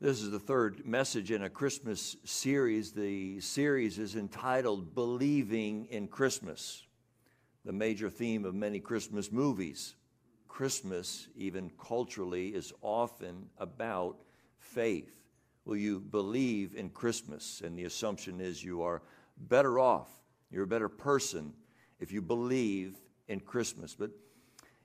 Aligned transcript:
This 0.00 0.22
is 0.22 0.30
the 0.30 0.38
third 0.38 0.86
message 0.86 1.32
in 1.32 1.42
a 1.42 1.50
Christmas 1.50 2.14
series. 2.22 2.92
The 2.92 3.40
series 3.40 3.98
is 3.98 4.14
entitled 4.14 4.94
Believing 4.94 5.86
in 5.86 6.06
Christmas, 6.06 6.86
the 7.64 7.72
major 7.72 8.08
theme 8.08 8.44
of 8.44 8.54
many 8.54 8.78
Christmas 8.78 9.32
movies. 9.32 9.96
Christmas, 10.46 11.26
even 11.34 11.72
culturally, 11.84 12.50
is 12.50 12.72
often 12.80 13.48
about 13.58 14.18
faith. 14.60 15.24
Will 15.64 15.76
you 15.76 15.98
believe 15.98 16.76
in 16.76 16.90
Christmas? 16.90 17.60
And 17.64 17.76
the 17.76 17.86
assumption 17.86 18.40
is 18.40 18.62
you 18.62 18.82
are 18.82 19.02
better 19.36 19.80
off, 19.80 20.10
you're 20.48 20.62
a 20.62 20.68
better 20.68 20.88
person 20.88 21.52
if 21.98 22.12
you 22.12 22.22
believe 22.22 22.94
in 23.26 23.40
Christmas. 23.40 23.96
But 23.98 24.12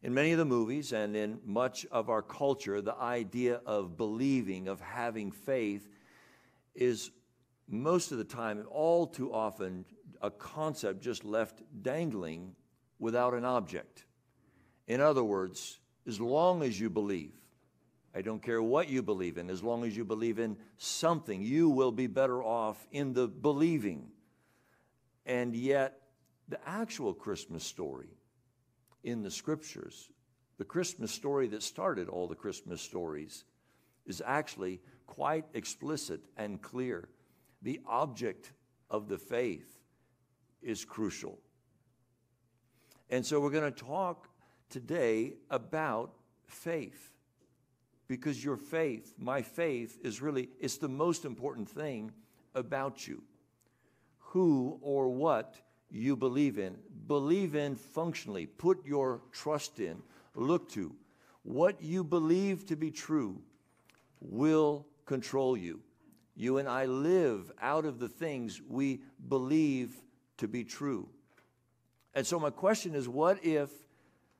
in 0.03 0.13
many 0.13 0.33
of 0.33 0.37
the 0.37 0.45
movies 0.45 0.91
and 0.91 1.15
in 1.15 1.39
much 1.45 1.85
of 1.89 2.09
our 2.09 2.21
culture, 2.21 2.81
the 2.81 2.95
idea 2.97 3.61
of 3.65 3.95
believing, 3.95 4.67
of 4.67 4.81
having 4.81 5.31
faith, 5.31 5.87
is 6.75 7.11
most 7.69 8.11
of 8.11 8.17
the 8.17 8.25
time, 8.25 8.65
all 8.69 9.07
too 9.07 9.33
often, 9.33 9.85
a 10.21 10.29
concept 10.29 11.01
just 11.01 11.23
left 11.23 11.61
dangling 11.81 12.53
without 12.99 13.33
an 13.33 13.45
object. 13.45 14.05
In 14.87 14.99
other 14.99 15.23
words, 15.23 15.79
as 16.05 16.19
long 16.19 16.63
as 16.63 16.77
you 16.77 16.89
believe, 16.89 17.31
I 18.13 18.21
don't 18.21 18.43
care 18.43 18.61
what 18.61 18.89
you 18.89 19.01
believe 19.01 19.37
in, 19.37 19.49
as 19.49 19.63
long 19.63 19.85
as 19.85 19.95
you 19.95 20.03
believe 20.03 20.37
in 20.37 20.57
something, 20.77 21.41
you 21.41 21.69
will 21.69 21.93
be 21.93 22.07
better 22.07 22.43
off 22.43 22.85
in 22.91 23.13
the 23.13 23.27
believing. 23.27 24.09
And 25.25 25.55
yet, 25.55 26.01
the 26.49 26.59
actual 26.67 27.13
Christmas 27.13 27.63
story 27.63 28.09
in 29.03 29.23
the 29.23 29.31
scriptures. 29.31 30.09
The 30.57 30.65
Christmas 30.65 31.11
story 31.11 31.47
that 31.49 31.63
started 31.63 32.09
all 32.09 32.27
the 32.27 32.35
Christmas 32.35 32.81
stories 32.81 33.43
is 34.05 34.21
actually 34.25 34.81
quite 35.07 35.45
explicit 35.53 36.21
and 36.37 36.61
clear. 36.61 37.09
The 37.61 37.79
object 37.87 38.51
of 38.89 39.07
the 39.07 39.17
faith 39.17 39.79
is 40.61 40.85
crucial. 40.85 41.39
And 43.09 43.25
so 43.25 43.39
we're 43.39 43.51
going 43.51 43.71
to 43.71 43.83
talk 43.83 44.29
today 44.69 45.33
about 45.49 46.13
faith 46.45 47.11
because 48.07 48.43
your 48.43 48.57
faith, 48.57 49.13
my 49.17 49.41
faith 49.41 49.97
is 50.03 50.21
really 50.21 50.49
it's 50.59 50.77
the 50.77 50.89
most 50.89 51.25
important 51.25 51.69
thing 51.69 52.11
about 52.55 53.07
you. 53.07 53.23
Who 54.19 54.79
or 54.81 55.09
what 55.09 55.55
you 55.93 56.15
believe 56.15 56.57
in. 56.57 56.75
Believe 57.07 57.55
in 57.55 57.75
functionally. 57.75 58.47
Put 58.47 58.85
your 58.85 59.21
trust 59.31 59.79
in. 59.79 60.01
Look 60.35 60.67
to. 60.69 60.95
What 61.43 61.81
you 61.81 62.03
believe 62.03 62.65
to 62.67 62.75
be 62.75 62.89
true 62.89 63.39
will 64.19 64.87
control 65.05 65.55
you. 65.55 65.81
You 66.35 66.57
and 66.57 66.67
I 66.67 66.85
live 66.85 67.51
out 67.61 67.85
of 67.85 67.99
the 67.99 68.09
things 68.09 68.59
we 68.67 69.01
believe 69.29 69.95
to 70.37 70.47
be 70.47 70.63
true. 70.63 71.07
And 72.15 72.25
so, 72.25 72.39
my 72.39 72.49
question 72.49 72.95
is 72.95 73.07
what 73.07 73.45
if 73.45 73.69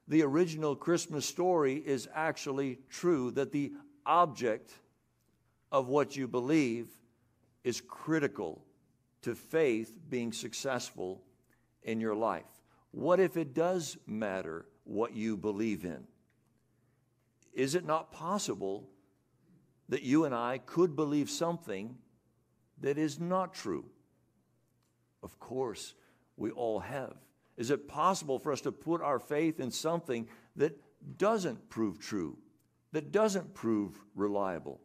the 0.07 0.23
original 0.23 0.75
Christmas 0.75 1.25
story 1.25 1.75
is 1.85 2.09
actually 2.15 2.79
true, 2.89 3.29
that 3.31 3.51
the 3.51 3.73
object 4.05 4.73
of 5.71 5.87
what 5.87 6.15
you 6.15 6.27
believe 6.27 6.87
is 7.63 7.79
critical 7.79 8.63
to 9.21 9.35
faith 9.35 9.99
being 10.09 10.31
successful 10.33 11.21
in 11.83 11.99
your 11.99 12.15
life? 12.15 12.45
What 12.91 13.19
if 13.19 13.37
it 13.37 13.53
does 13.53 13.97
matter 14.05 14.65
what 14.83 15.15
you 15.15 15.37
believe 15.37 15.85
in? 15.85 16.03
Is 17.53 17.75
it 17.75 17.85
not 17.85 18.11
possible 18.11 18.89
that 19.89 20.03
you 20.03 20.25
and 20.25 20.33
I 20.33 20.59
could 20.59 20.95
believe 20.95 21.29
something 21.29 21.95
that 22.81 22.97
is 22.97 23.19
not 23.19 23.53
true? 23.53 23.85
Of 25.21 25.39
course, 25.39 25.93
we 26.35 26.51
all 26.51 26.79
have. 26.79 27.15
Is 27.57 27.69
it 27.69 27.87
possible 27.87 28.39
for 28.39 28.51
us 28.51 28.61
to 28.61 28.71
put 28.71 29.01
our 29.01 29.19
faith 29.19 29.59
in 29.59 29.71
something 29.71 30.27
that 30.55 30.79
doesn't 31.17 31.69
prove 31.69 31.99
true, 31.99 32.37
that 32.91 33.11
doesn't 33.11 33.53
prove 33.53 34.03
reliable? 34.15 34.81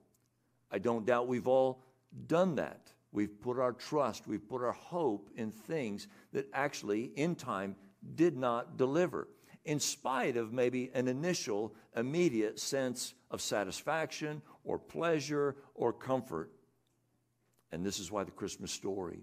I 0.70 0.78
don't 0.78 1.06
doubt 1.06 1.28
we've 1.28 1.48
all 1.48 1.82
done 2.26 2.56
that. 2.56 2.92
We've 3.12 3.40
put 3.40 3.58
our 3.58 3.72
trust, 3.72 4.26
we've 4.26 4.46
put 4.46 4.62
our 4.62 4.72
hope 4.72 5.30
in 5.34 5.50
things 5.50 6.08
that 6.32 6.48
actually, 6.52 7.10
in 7.16 7.36
time, 7.36 7.76
did 8.14 8.36
not 8.36 8.76
deliver, 8.76 9.28
in 9.64 9.80
spite 9.80 10.36
of 10.36 10.52
maybe 10.52 10.90
an 10.94 11.08
initial, 11.08 11.74
immediate 11.96 12.58
sense 12.58 13.14
of 13.30 13.40
satisfaction 13.40 14.42
or 14.64 14.78
pleasure 14.78 15.56
or 15.74 15.92
comfort. 15.92 16.52
And 17.72 17.84
this 17.84 17.98
is 17.98 18.10
why 18.10 18.24
the 18.24 18.30
Christmas 18.30 18.72
story 18.72 19.20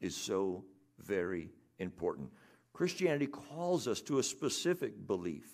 is 0.00 0.16
so 0.16 0.64
very 0.98 1.50
important. 1.78 2.30
Christianity 2.72 3.26
calls 3.26 3.86
us 3.86 4.00
to 4.02 4.18
a 4.18 4.22
specific 4.22 5.06
belief. 5.06 5.48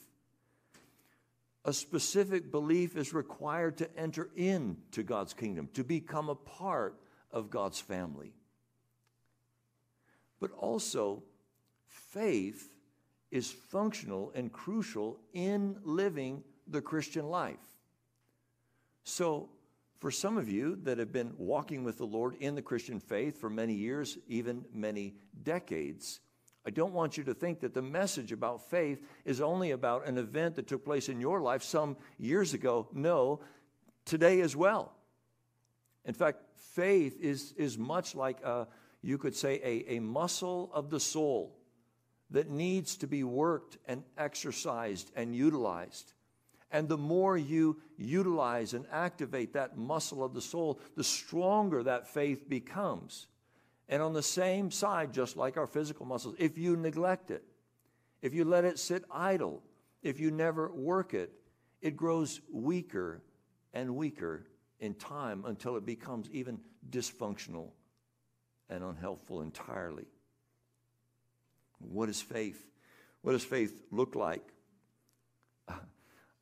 A 1.66 1.72
specific 1.72 2.50
belief 2.50 2.96
is 2.96 3.12
required 3.12 3.76
to 3.78 3.98
enter 3.98 4.30
into 4.34 5.02
God's 5.02 5.34
kingdom, 5.34 5.68
to 5.74 5.84
become 5.84 6.30
a 6.30 6.34
part 6.34 6.98
of 7.32 7.50
God's 7.50 7.80
family. 7.80 8.32
But 10.40 10.50
also, 10.52 11.22
faith 11.86 12.72
is 13.30 13.50
functional 13.50 14.32
and 14.34 14.52
crucial 14.52 15.18
in 15.32 15.76
living 15.84 16.42
the 16.66 16.80
Christian 16.80 17.28
life. 17.28 17.58
So, 19.04 19.50
for 19.98 20.10
some 20.10 20.38
of 20.38 20.48
you 20.48 20.76
that 20.84 20.98
have 20.98 21.12
been 21.12 21.34
walking 21.36 21.84
with 21.84 21.98
the 21.98 22.06
Lord 22.06 22.34
in 22.40 22.54
the 22.54 22.62
Christian 22.62 22.98
faith 22.98 23.38
for 23.38 23.50
many 23.50 23.74
years, 23.74 24.16
even 24.28 24.64
many 24.72 25.14
decades, 25.42 26.20
I 26.66 26.70
don't 26.70 26.92
want 26.92 27.16
you 27.16 27.24
to 27.24 27.34
think 27.34 27.60
that 27.60 27.74
the 27.74 27.82
message 27.82 28.32
about 28.32 28.70
faith 28.70 29.02
is 29.24 29.40
only 29.40 29.72
about 29.72 30.06
an 30.06 30.18
event 30.18 30.56
that 30.56 30.66
took 30.66 30.84
place 30.84 31.08
in 31.08 31.20
your 31.20 31.40
life 31.40 31.62
some 31.62 31.96
years 32.18 32.54
ago. 32.54 32.88
No, 32.92 33.40
today 34.04 34.40
as 34.40 34.56
well. 34.56 34.92
In 36.04 36.14
fact, 36.14 36.42
faith 36.56 37.20
is, 37.20 37.52
is 37.56 37.78
much 37.78 38.14
like, 38.14 38.42
a, 38.42 38.66
you 39.02 39.18
could 39.18 39.36
say, 39.36 39.60
a, 39.62 39.96
a 39.96 40.00
muscle 40.00 40.70
of 40.72 40.90
the 40.90 41.00
soul 41.00 41.56
that 42.30 42.48
needs 42.48 42.96
to 42.96 43.06
be 43.06 43.24
worked 43.24 43.76
and 43.86 44.04
exercised 44.16 45.10
and 45.16 45.34
utilized. 45.34 46.12
And 46.72 46.88
the 46.88 46.98
more 46.98 47.36
you 47.36 47.78
utilize 47.96 48.74
and 48.74 48.86
activate 48.92 49.54
that 49.54 49.76
muscle 49.76 50.22
of 50.22 50.34
the 50.34 50.40
soul, 50.40 50.80
the 50.96 51.04
stronger 51.04 51.82
that 51.82 52.08
faith 52.08 52.48
becomes. 52.48 53.26
And 53.88 54.00
on 54.00 54.12
the 54.12 54.22
same 54.22 54.70
side, 54.70 55.12
just 55.12 55.36
like 55.36 55.56
our 55.56 55.66
physical 55.66 56.06
muscles, 56.06 56.36
if 56.38 56.56
you 56.56 56.76
neglect 56.76 57.32
it, 57.32 57.42
if 58.22 58.32
you 58.34 58.44
let 58.44 58.64
it 58.64 58.78
sit 58.78 59.04
idle, 59.10 59.62
if 60.02 60.20
you 60.20 60.30
never 60.30 60.72
work 60.72 61.12
it, 61.12 61.32
it 61.82 61.96
grows 61.96 62.40
weaker 62.52 63.22
and 63.72 63.96
weaker 63.96 64.46
in 64.80 64.94
time 64.94 65.44
until 65.46 65.76
it 65.76 65.86
becomes 65.86 66.28
even 66.32 66.58
dysfunctional 66.90 67.70
and 68.68 68.82
unhelpful 68.82 69.42
entirely. 69.42 70.06
What 71.78 72.08
is 72.08 72.20
faith? 72.20 72.66
What 73.22 73.32
does 73.32 73.44
faith 73.44 73.82
look 73.90 74.14
like? 74.14 74.42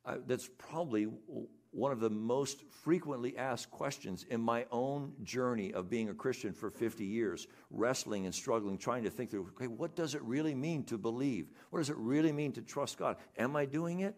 Uh, 0.05 0.15
that's 0.25 0.49
probably 0.57 1.07
one 1.71 1.91
of 1.91 1.99
the 1.99 2.09
most 2.09 2.63
frequently 2.83 3.37
asked 3.37 3.69
questions 3.69 4.25
in 4.29 4.41
my 4.41 4.65
own 4.71 5.13
journey 5.23 5.73
of 5.73 5.89
being 5.89 6.09
a 6.09 6.13
Christian 6.13 6.53
for 6.53 6.71
50 6.71 7.05
years, 7.05 7.47
wrestling 7.69 8.25
and 8.25 8.33
struggling, 8.33 8.77
trying 8.77 9.03
to 9.03 9.09
think 9.09 9.29
through 9.29 9.51
okay, 9.55 9.67
what 9.67 9.95
does 9.95 10.15
it 10.15 10.21
really 10.23 10.55
mean 10.55 10.83
to 10.85 10.97
believe? 10.97 11.51
What 11.69 11.79
does 11.79 11.89
it 11.89 11.97
really 11.97 12.31
mean 12.31 12.53
to 12.53 12.61
trust 12.61 12.97
God? 12.97 13.17
Am 13.37 13.55
I 13.55 13.65
doing 13.65 13.99
it? 13.99 14.15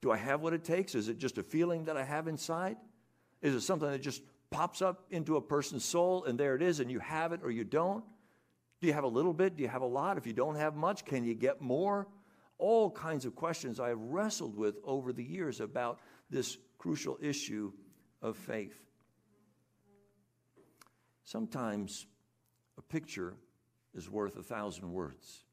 Do 0.00 0.10
I 0.10 0.16
have 0.16 0.40
what 0.40 0.54
it 0.54 0.64
takes? 0.64 0.94
Is 0.94 1.08
it 1.08 1.18
just 1.18 1.36
a 1.36 1.42
feeling 1.42 1.84
that 1.84 1.96
I 1.96 2.04
have 2.04 2.28
inside? 2.28 2.76
Is 3.42 3.54
it 3.54 3.60
something 3.60 3.90
that 3.90 4.02
just 4.02 4.22
pops 4.50 4.82
up 4.82 5.04
into 5.10 5.36
a 5.36 5.40
person's 5.40 5.84
soul 5.84 6.24
and 6.24 6.38
there 6.38 6.54
it 6.54 6.62
is 6.62 6.80
and 6.80 6.90
you 6.90 6.98
have 6.98 7.32
it 7.32 7.40
or 7.42 7.50
you 7.50 7.64
don't? 7.64 8.04
Do 8.80 8.86
you 8.86 8.92
have 8.92 9.04
a 9.04 9.08
little 9.08 9.32
bit? 9.32 9.56
Do 9.56 9.62
you 9.62 9.68
have 9.68 9.82
a 9.82 9.86
lot? 9.86 10.18
If 10.18 10.26
you 10.26 10.32
don't 10.32 10.54
have 10.54 10.74
much, 10.76 11.04
can 11.04 11.24
you 11.24 11.34
get 11.34 11.60
more? 11.60 12.06
All 12.58 12.90
kinds 12.90 13.24
of 13.24 13.34
questions 13.34 13.80
I 13.80 13.88
have 13.88 14.00
wrestled 14.00 14.56
with 14.56 14.76
over 14.84 15.12
the 15.12 15.22
years 15.22 15.60
about 15.60 16.00
this 16.30 16.56
crucial 16.78 17.18
issue 17.20 17.72
of 18.22 18.36
faith. 18.36 18.80
Sometimes 21.24 22.06
a 22.78 22.82
picture 22.82 23.34
is 23.94 24.08
worth 24.08 24.36
a 24.36 24.42
thousand 24.42 24.92
words. 24.92 25.44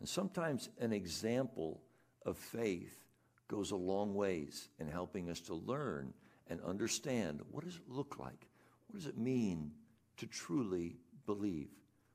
And 0.00 0.08
sometimes 0.08 0.68
an 0.80 0.92
example 0.92 1.82
of 2.26 2.36
faith 2.36 3.04
goes 3.48 3.70
a 3.70 3.76
long 3.76 4.14
ways 4.14 4.68
in 4.78 4.88
helping 4.88 5.30
us 5.30 5.40
to 5.42 5.54
learn 5.54 6.12
and 6.48 6.60
understand 6.62 7.40
what 7.50 7.64
does 7.64 7.76
it 7.76 7.88
look 7.88 8.18
like? 8.18 8.46
What 8.86 8.98
does 8.98 9.06
it 9.06 9.18
mean 9.18 9.72
to 10.18 10.26
truly 10.26 10.96
believe? 11.26 11.68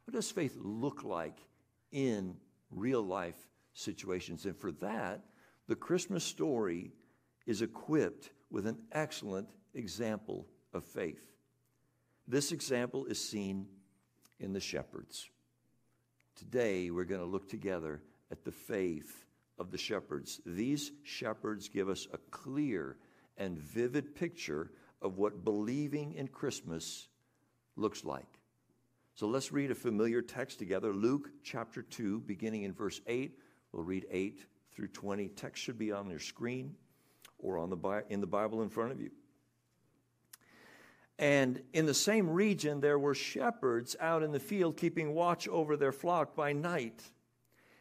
What 0.05 0.13
does 0.13 0.31
faith 0.31 0.55
look 0.59 1.03
like 1.03 1.39
in 1.91 2.35
real 2.71 3.01
life 3.01 3.47
situations? 3.73 4.45
And 4.45 4.55
for 4.55 4.71
that, 4.73 5.21
the 5.67 5.75
Christmas 5.75 6.23
story 6.23 6.91
is 7.45 7.61
equipped 7.61 8.31
with 8.49 8.67
an 8.67 8.77
excellent 8.91 9.49
example 9.73 10.47
of 10.73 10.83
faith. 10.83 11.21
This 12.27 12.51
example 12.51 13.05
is 13.05 13.21
seen 13.23 13.67
in 14.39 14.53
the 14.53 14.59
shepherds. 14.59 15.29
Today, 16.35 16.91
we're 16.91 17.05
going 17.05 17.21
to 17.21 17.27
look 17.27 17.49
together 17.49 18.01
at 18.31 18.43
the 18.43 18.51
faith 18.51 19.25
of 19.57 19.71
the 19.71 19.77
shepherds. 19.77 20.39
These 20.45 20.91
shepherds 21.03 21.67
give 21.69 21.89
us 21.89 22.07
a 22.13 22.17
clear 22.29 22.97
and 23.37 23.57
vivid 23.57 24.15
picture 24.15 24.71
of 25.01 25.17
what 25.17 25.43
believing 25.43 26.13
in 26.13 26.27
Christmas 26.27 27.07
looks 27.75 28.03
like. 28.03 28.39
So 29.15 29.27
let's 29.27 29.51
read 29.51 29.71
a 29.71 29.75
familiar 29.75 30.21
text 30.21 30.59
together 30.59 30.93
Luke 30.93 31.29
chapter 31.43 31.81
2, 31.81 32.21
beginning 32.21 32.63
in 32.63 32.73
verse 32.73 33.01
8. 33.07 33.37
We'll 33.71 33.83
read 33.83 34.05
8 34.11 34.45
through 34.71 34.89
20. 34.89 35.29
Text 35.29 35.63
should 35.63 35.79
be 35.79 35.91
on 35.91 36.09
your 36.09 36.19
screen 36.19 36.75
or 37.39 37.57
on 37.57 37.69
the, 37.69 38.03
in 38.09 38.21
the 38.21 38.27
Bible 38.27 38.61
in 38.61 38.69
front 38.69 38.91
of 38.91 39.01
you. 39.01 39.11
And 41.19 41.63
in 41.73 41.87
the 41.87 41.93
same 41.93 42.29
region, 42.29 42.79
there 42.79 42.99
were 42.99 43.15
shepherds 43.15 43.95
out 43.99 44.21
in 44.21 44.31
the 44.31 44.39
field 44.39 44.77
keeping 44.77 45.13
watch 45.13 45.47
over 45.47 45.75
their 45.75 45.91
flock 45.91 46.35
by 46.35 46.53
night. 46.53 47.01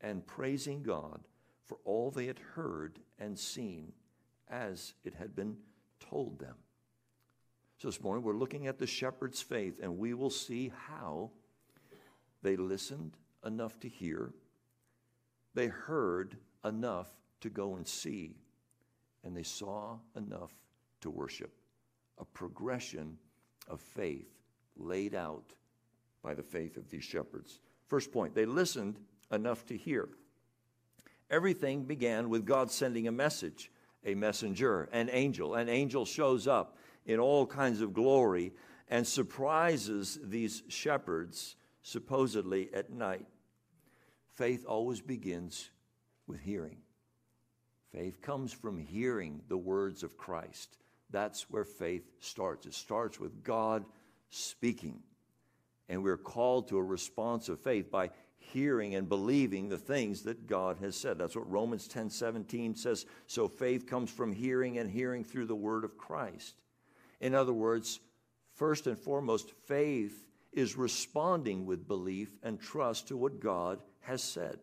and 0.00 0.26
praising 0.26 0.82
God 0.82 1.20
for 1.66 1.78
all 1.84 2.10
they 2.10 2.26
had 2.26 2.38
heard 2.54 2.98
and 3.18 3.38
seen 3.38 3.92
as 4.48 4.94
it 5.04 5.14
had 5.14 5.36
been 5.36 5.56
told 6.00 6.38
them. 6.38 6.54
So 7.78 7.88
this 7.88 8.00
morning 8.00 8.24
we're 8.24 8.32
looking 8.32 8.66
at 8.66 8.78
the 8.78 8.86
shepherd's 8.86 9.40
faith, 9.40 9.78
and 9.82 9.98
we 9.98 10.14
will 10.14 10.30
see 10.30 10.72
how 10.88 11.30
they 12.42 12.56
listened 12.56 13.16
enough 13.44 13.78
to 13.80 13.88
hear, 13.88 14.32
they 15.54 15.66
heard 15.66 16.36
enough 16.64 17.08
to 17.40 17.50
go 17.50 17.76
and 17.76 17.86
see, 17.86 18.36
and 19.24 19.36
they 19.36 19.42
saw 19.42 19.98
enough 20.16 20.52
to 21.00 21.10
worship. 21.10 21.52
A 22.18 22.24
progression 22.24 23.16
of 23.68 23.80
faith 23.80 24.28
laid 24.76 25.14
out 25.14 25.54
by 26.22 26.34
the 26.34 26.42
faith 26.42 26.76
of 26.76 26.90
these 26.90 27.04
shepherds. 27.04 27.60
First 27.86 28.10
point, 28.12 28.34
they 28.34 28.44
listened 28.44 28.98
enough 29.30 29.66
to 29.66 29.76
hear. 29.76 30.08
Everything 31.30 31.84
began 31.84 32.28
with 32.28 32.46
God 32.46 32.70
sending 32.70 33.06
a 33.06 33.12
message, 33.12 33.70
a 34.04 34.14
messenger, 34.14 34.88
an 34.92 35.10
angel. 35.12 35.54
An 35.54 35.68
angel 35.68 36.04
shows 36.04 36.46
up 36.46 36.76
in 37.04 37.18
all 37.20 37.46
kinds 37.46 37.80
of 37.80 37.92
glory 37.92 38.52
and 38.88 39.06
surprises 39.06 40.18
these 40.22 40.62
shepherds, 40.68 41.56
supposedly 41.82 42.72
at 42.72 42.90
night. 42.90 43.26
Faith 44.34 44.64
always 44.66 45.00
begins 45.00 45.70
with 46.26 46.40
hearing. 46.40 46.78
Faith 47.92 48.20
comes 48.20 48.52
from 48.52 48.78
hearing 48.78 49.42
the 49.48 49.56
words 49.56 50.02
of 50.02 50.16
Christ. 50.16 50.78
That's 51.10 51.50
where 51.50 51.64
faith 51.64 52.08
starts. 52.20 52.66
It 52.66 52.74
starts 52.74 53.18
with 53.18 53.42
God 53.42 53.84
speaking. 54.30 55.00
And 55.88 56.02
we're 56.02 56.18
called 56.18 56.68
to 56.68 56.76
a 56.76 56.82
response 56.82 57.48
of 57.48 57.60
faith 57.60 57.90
by 57.90 58.10
hearing 58.38 58.94
and 58.94 59.08
believing 59.08 59.68
the 59.68 59.78
things 59.78 60.22
that 60.22 60.46
God 60.46 60.78
has 60.78 60.96
said. 60.96 61.18
That's 61.18 61.36
what 61.36 61.50
Romans 61.50 61.88
10 61.88 62.10
17 62.10 62.74
says. 62.74 63.06
So 63.26 63.48
faith 63.48 63.86
comes 63.86 64.10
from 64.10 64.32
hearing 64.32 64.78
and 64.78 64.90
hearing 64.90 65.24
through 65.24 65.46
the 65.46 65.54
word 65.54 65.84
of 65.84 65.98
Christ. 65.98 66.54
In 67.20 67.34
other 67.34 67.52
words, 67.52 68.00
first 68.54 68.86
and 68.86 68.98
foremost, 68.98 69.50
faith 69.66 70.26
is 70.52 70.76
responding 70.76 71.66
with 71.66 71.88
belief 71.88 72.36
and 72.42 72.60
trust 72.60 73.08
to 73.08 73.16
what 73.16 73.40
God 73.40 73.80
has 74.00 74.22
said. 74.22 74.58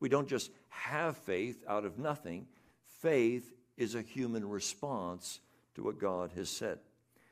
We 0.00 0.08
don't 0.08 0.28
just 0.28 0.50
have 0.68 1.16
faith 1.16 1.64
out 1.68 1.84
of 1.84 1.98
nothing, 1.98 2.46
faith 3.00 3.52
is 3.76 3.94
a 3.94 4.02
human 4.02 4.48
response 4.48 5.40
to 5.74 5.82
what 5.82 5.98
God 5.98 6.30
has 6.36 6.48
said. 6.48 6.78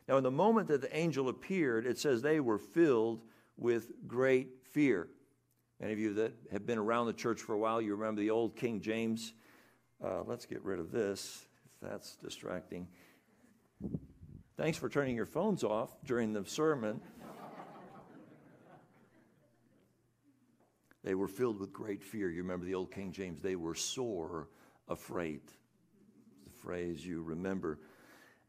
Now, 0.09 0.19
in 0.19 0.25
the 0.25 0.31
moment 0.31 0.69
that 0.69 0.83
the 0.83 0.95
angel 0.95 1.29
appeared, 1.29 1.87
it 1.87 1.99
says 1.99 2.21
they 2.21 2.41
were 2.41 2.59
filled 2.59 3.23
with 3.57 3.93
great 4.07 4.49
fear. 4.71 5.09
Many 5.81 5.93
of 5.93 5.99
you 5.99 6.15
that 6.15 6.33
have 6.53 6.67
been 6.67 6.79
around 6.79 7.07
the 7.07 7.13
church 7.13 7.41
for 7.41 7.53
a 7.53 7.59
while, 7.59 7.81
you 7.81 7.95
remember 7.95 8.21
the 8.21 8.31
old 8.31 8.57
King 8.57 8.81
James. 8.81 9.33
Uh, 10.03 10.23
let's 10.25 10.47
get 10.47 10.63
rid 10.63 10.79
of 10.79 10.93
this, 10.93 11.47
if 11.67 11.81
that's 11.81 12.17
distracting. 12.17 12.87
Thanks 14.57 14.79
for 14.79 14.89
turning 14.89 15.17
your 15.17 15.27
phones 15.27 15.65
off 15.65 15.91
during 16.05 16.33
the 16.33 16.45
sermon. 16.45 17.01
they 21.03 21.17
were 21.17 21.29
filled 21.29 21.59
with 21.59 21.73
great 21.73 22.05
fear. 22.05 22.31
You 22.31 22.43
remember 22.43 22.65
the 22.65 22.75
old 22.75 22.93
King 22.93 23.11
James, 23.11 23.43
they 23.43 23.57
were 23.57 23.75
sore 23.75 24.49
afraid. 24.89 25.41
The 26.45 26.53
phrase 26.63 27.05
you 27.05 27.23
remember. 27.23 27.81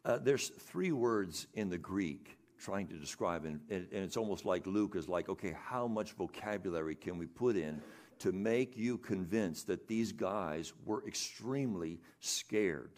Uh, 0.06 0.20
there's 0.20 0.50
three 0.50 0.92
words 0.92 1.48
in 1.56 1.70
the 1.70 1.80
Greek 1.80 2.38
trying 2.60 2.88
to 2.88 2.96
describe, 2.96 3.46
and, 3.46 3.60
and 3.70 3.88
it's 3.92 4.18
almost 4.18 4.46
like 4.46 4.66
Luke 4.66 4.96
is 4.96 5.08
like, 5.10 5.30
okay, 5.30 5.56
how 5.66 5.88
much 5.88 6.14
vocabulary 6.14 6.96
can 6.96 7.18
we 7.18 7.26
put 7.26 7.56
in 7.56 7.82
to 8.20 8.32
make 8.32 8.78
you 8.78 8.98
convinced 8.98 9.68
that 9.68 9.88
these 9.88 10.12
guys 10.12 10.74
were 10.86 11.06
extremely 11.08 12.00
scared? 12.20 12.92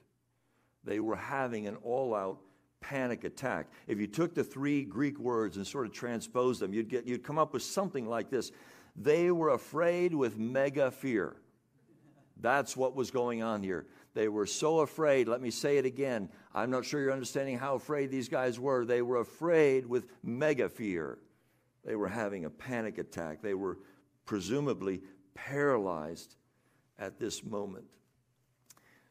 They 0.84 1.00
were 1.00 1.16
having 1.16 1.68
an 1.68 1.76
all 1.84 2.16
out 2.16 2.40
panic 2.80 3.24
attack. 3.24 3.68
If 3.88 4.00
you 4.00 4.08
took 4.08 4.34
the 4.34 4.44
three 4.44 4.84
Greek 4.84 5.20
words 5.20 5.58
and 5.58 5.66
sort 5.66 5.86
of 5.86 5.94
transposed 5.94 6.62
them, 6.62 6.74
you'd, 6.74 6.90
get, 6.90 7.06
you'd 7.06 7.24
come 7.24 7.38
up 7.38 7.54
with 7.54 7.64
something 7.64 8.08
like 8.08 8.30
this 8.30 8.52
They 8.96 9.32
were 9.32 9.50
afraid 9.50 10.14
with 10.14 10.38
mega 10.38 10.92
fear. 10.92 11.36
That's 12.40 12.78
what 12.78 12.96
was 12.96 13.12
going 13.12 13.42
on 13.44 13.64
here. 13.64 13.88
They 14.18 14.30
were 14.30 14.48
so 14.48 14.80
afraid. 14.80 15.28
Let 15.28 15.42
me 15.42 15.52
say 15.52 15.78
it 15.78 15.86
again. 15.86 16.30
I'm 16.52 16.72
not 16.72 16.86
sure 16.86 17.00
you're 17.00 17.14
understanding 17.14 17.56
how 17.56 17.76
afraid 17.76 18.10
these 18.10 18.28
guys 18.28 18.60
were. 18.60 18.84
They 18.84 19.04
were 19.04 19.18
afraid 19.18 19.86
with 19.86 20.08
mega 20.24 20.70
fear. 20.70 21.20
They 21.86 21.96
were 21.96 22.08
having 22.08 22.46
a 22.46 22.50
panic 22.50 22.98
attack. 22.98 23.44
They 23.44 23.54
were 23.54 23.78
presumably 24.26 25.04
paralyzed 25.36 26.36
at 26.98 27.20
this 27.20 27.44
moment. 27.44 27.86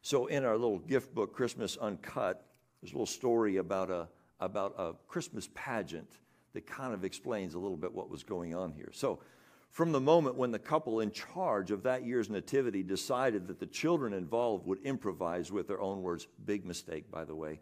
So, 0.01 0.25
in 0.25 0.43
our 0.43 0.57
little 0.57 0.79
gift 0.79 1.15
book, 1.15 1.33
Christmas 1.33 1.77
Uncut, 1.77 2.45
there's 2.81 2.91
a 2.91 2.95
little 2.95 3.05
story 3.05 3.57
about 3.57 3.89
a, 3.89 4.09
about 4.41 4.75
a 4.77 4.91
Christmas 5.07 5.47
pageant 5.55 6.17
that 6.51 6.67
kind 6.67 6.93
of 6.93 7.05
explains 7.05 7.53
a 7.53 7.59
little 7.59 7.77
bit 7.77 7.93
what 7.93 8.09
was 8.09 8.23
going 8.23 8.53
on 8.53 8.73
here. 8.73 8.89
So, 8.91 9.19
from 9.77 9.91
the 9.91 10.01
moment 10.01 10.35
when 10.35 10.49
the 10.49 10.57
couple 10.57 11.01
in 11.01 11.11
charge 11.11 11.69
of 11.69 11.83
that 11.83 12.03
year's 12.03 12.31
nativity 12.31 12.81
decided 12.81 13.45
that 13.45 13.59
the 13.59 13.65
children 13.67 14.11
involved 14.11 14.65
would 14.65 14.81
improvise 14.81 15.51
with 15.51 15.67
their 15.67 15.79
own 15.79 16.01
words, 16.01 16.27
big 16.45 16.65
mistake, 16.65 17.11
by 17.11 17.23
the 17.23 17.35
way. 17.35 17.59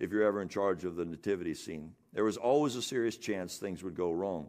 if 0.00 0.10
you're 0.10 0.24
ever 0.24 0.42
in 0.42 0.48
charge 0.48 0.84
of 0.84 0.96
the 0.96 1.04
nativity 1.04 1.54
scene. 1.54 1.92
There 2.12 2.24
was 2.24 2.36
always 2.36 2.74
a 2.74 2.82
serious 2.82 3.16
chance 3.16 3.58
things 3.58 3.84
would 3.84 3.94
go 3.94 4.10
wrong. 4.10 4.48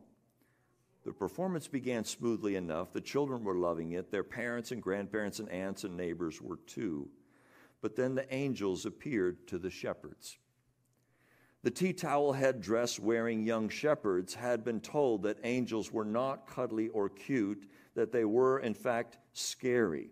The 1.06 1.14
performance 1.14 1.68
began 1.68 2.04
smoothly 2.04 2.56
enough. 2.56 2.94
The 2.94 3.00
children 3.00 3.44
were 3.44 3.54
loving 3.54 3.92
it. 3.92 4.10
Their 4.10 4.24
parents 4.24 4.72
and 4.72 4.82
grandparents 4.82 5.38
and 5.38 5.50
aunts 5.50 5.84
and 5.84 5.96
neighbors 5.96 6.42
were 6.42 6.58
too. 6.66 7.10
But 7.80 7.96
then 7.96 8.16
the 8.16 8.34
angels 8.34 8.88
appeared 8.88 9.48
to 9.50 9.60
the 9.60 9.70
shepherds. 9.70 10.40
The 11.62 11.72
tea 11.72 11.92
towel 11.92 12.32
head 12.32 12.62
dress 12.62 13.00
wearing 13.00 13.44
young 13.44 13.68
shepherds 13.68 14.34
had 14.34 14.64
been 14.64 14.80
told 14.80 15.24
that 15.24 15.40
angels 15.44 15.92
were 15.92 16.06
not 16.06 16.48
cuddly 16.48 16.88
or 16.90 17.10
cute, 17.10 17.70
that 17.96 18.14
they 18.14 18.24
were, 18.24 18.60
in 18.60 18.74
fact, 18.74 19.18
scary. 19.34 20.10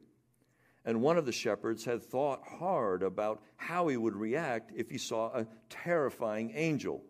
And 0.84 1.02
one 1.02 1.18
of 1.18 1.26
the 1.26 1.32
shepherds 1.32 1.86
had 1.86 2.04
thought 2.04 2.42
hard 2.44 3.02
about 3.02 3.42
how 3.56 3.88
he 3.88 3.96
would 3.96 4.16
react 4.16 4.72
if 4.76 4.90
he 4.90 4.98
saw 4.98 5.28
a 5.28 5.48
terrifying 5.70 6.52
angel. 6.54 7.04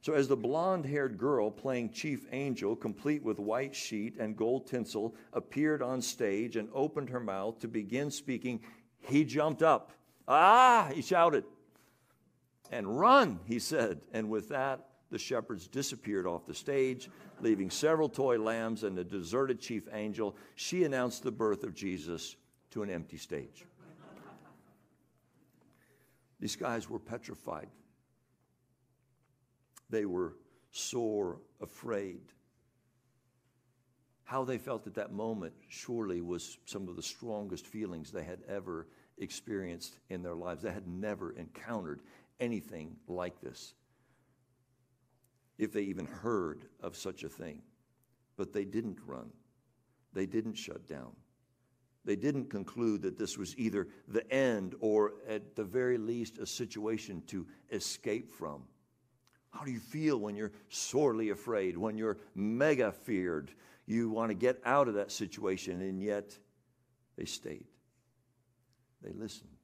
So, 0.00 0.14
as 0.14 0.28
the 0.28 0.36
blonde 0.36 0.86
haired 0.86 1.18
girl 1.18 1.50
playing 1.50 1.90
chief 1.90 2.26
angel, 2.32 2.74
complete 2.76 3.22
with 3.22 3.38
white 3.38 3.74
sheet 3.74 4.16
and 4.18 4.36
gold 4.36 4.66
tinsel, 4.66 5.14
appeared 5.32 5.82
on 5.82 6.00
stage 6.00 6.56
and 6.56 6.68
opened 6.72 7.10
her 7.10 7.20
mouth 7.20 7.58
to 7.60 7.68
begin 7.68 8.10
speaking, 8.10 8.60
he 9.00 9.24
jumped 9.24 9.62
up. 9.62 9.92
Ah, 10.26 10.90
he 10.94 11.02
shouted. 11.02 11.44
And 12.70 12.98
run, 12.98 13.40
he 13.46 13.58
said. 13.58 14.00
And 14.12 14.28
with 14.28 14.48
that, 14.50 14.86
the 15.10 15.18
shepherds 15.18 15.66
disappeared 15.66 16.26
off 16.26 16.46
the 16.46 16.54
stage, 16.54 17.08
leaving 17.40 17.70
several 17.70 18.08
toy 18.08 18.38
lambs 18.38 18.84
and 18.84 18.98
a 18.98 19.04
deserted 19.04 19.60
chief 19.60 19.88
angel. 19.92 20.36
She 20.54 20.84
announced 20.84 21.22
the 21.22 21.32
birth 21.32 21.64
of 21.64 21.74
Jesus 21.74 22.36
to 22.70 22.82
an 22.82 22.90
empty 22.90 23.16
stage. 23.16 23.64
These 26.40 26.56
guys 26.56 26.88
were 26.88 26.98
petrified. 26.98 27.68
They 29.90 30.04
were 30.04 30.34
sore 30.70 31.38
afraid. 31.60 32.20
How 34.24 34.44
they 34.44 34.58
felt 34.58 34.86
at 34.86 34.94
that 34.94 35.10
moment 35.10 35.54
surely 35.68 36.20
was 36.20 36.58
some 36.66 36.86
of 36.86 36.96
the 36.96 37.02
strongest 37.02 37.66
feelings 37.66 38.10
they 38.10 38.24
had 38.24 38.40
ever 38.46 38.86
experienced 39.16 39.98
in 40.10 40.22
their 40.22 40.34
lives. 40.34 40.62
They 40.62 40.70
had 40.70 40.86
never 40.86 41.32
encountered 41.32 42.02
anything 42.40 42.96
like 43.06 43.40
this, 43.40 43.74
if 45.58 45.72
they 45.72 45.82
even 45.82 46.06
heard 46.06 46.62
of 46.80 46.96
such 46.96 47.24
a 47.24 47.28
thing. 47.28 47.62
But 48.36 48.52
they 48.52 48.64
didn't 48.64 48.98
run, 49.06 49.30
they 50.12 50.26
didn't 50.26 50.54
shut 50.54 50.86
down. 50.86 51.12
They 52.04 52.16
didn't 52.16 52.48
conclude 52.48 53.02
that 53.02 53.18
this 53.18 53.36
was 53.36 53.54
either 53.58 53.88
the 54.06 54.30
end 54.32 54.74
or, 54.80 55.14
at 55.28 55.56
the 55.56 55.64
very 55.64 55.98
least, 55.98 56.38
a 56.38 56.46
situation 56.46 57.22
to 57.26 57.46
escape 57.70 58.30
from. 58.30 58.62
How 59.50 59.64
do 59.64 59.72
you 59.72 59.80
feel 59.80 60.18
when 60.18 60.34
you're 60.34 60.52
sorely 60.70 61.30
afraid, 61.30 61.76
when 61.76 61.98
you're 61.98 62.16
mega 62.34 62.92
feared? 62.92 63.50
You 63.84 64.08
want 64.08 64.30
to 64.30 64.34
get 64.34 64.58
out 64.64 64.88
of 64.88 64.94
that 64.94 65.12
situation, 65.12 65.82
and 65.82 66.00
yet 66.00 66.38
they 67.16 67.26
stayed. 67.26 67.66
They 69.02 69.12
listened. 69.12 69.57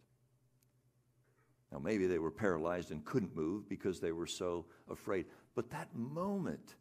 Now, 1.75 1.81
maybe 1.81 2.07
they 2.07 2.21
were 2.21 2.31
paralyzed 2.31 2.93
and 2.93 3.04
couldn't 3.04 3.35
move 3.35 3.69
because 3.69 3.99
they 3.99 4.12
were 4.12 4.28
so 4.28 4.66
afraid. 4.88 5.26
But 5.57 5.71
that 5.71 5.88
moment 5.93 6.76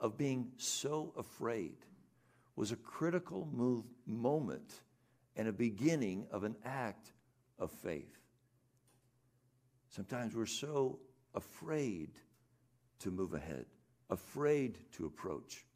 of 0.00 0.16
being 0.16 0.50
so 0.56 1.12
afraid 1.18 1.76
was 2.56 2.72
a 2.72 2.76
critical 2.76 3.46
move, 3.52 3.84
moment 4.06 4.80
and 5.36 5.46
a 5.46 5.52
beginning 5.52 6.26
of 6.30 6.44
an 6.44 6.56
act 6.64 7.12
of 7.58 7.70
faith. 7.70 8.16
Sometimes 9.90 10.34
we're 10.34 10.46
so 10.46 11.00
afraid 11.34 12.08
to 13.00 13.10
move 13.10 13.34
ahead, 13.34 13.66
afraid 14.08 14.78
to 14.92 15.04
approach. 15.04 15.66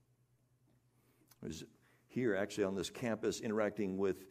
I 1.43 1.49
was 1.49 1.65
here 2.07 2.35
actually 2.35 2.65
on 2.65 2.75
this 2.75 2.89
campus 2.89 3.41
interacting 3.41 3.99
with 3.99 4.25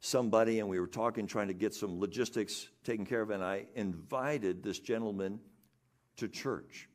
somebody, 0.00 0.60
and 0.60 0.68
we 0.68 0.80
were 0.80 0.86
talking, 0.86 1.26
trying 1.26 1.48
to 1.48 1.54
get 1.54 1.74
some 1.74 2.00
logistics 2.00 2.68
taken 2.84 3.06
care 3.06 3.20
of, 3.20 3.30
and 3.30 3.44
I 3.44 3.66
invited 3.74 4.62
this 4.62 4.78
gentleman 4.78 5.40
to 6.16 6.28
church. 6.28 6.88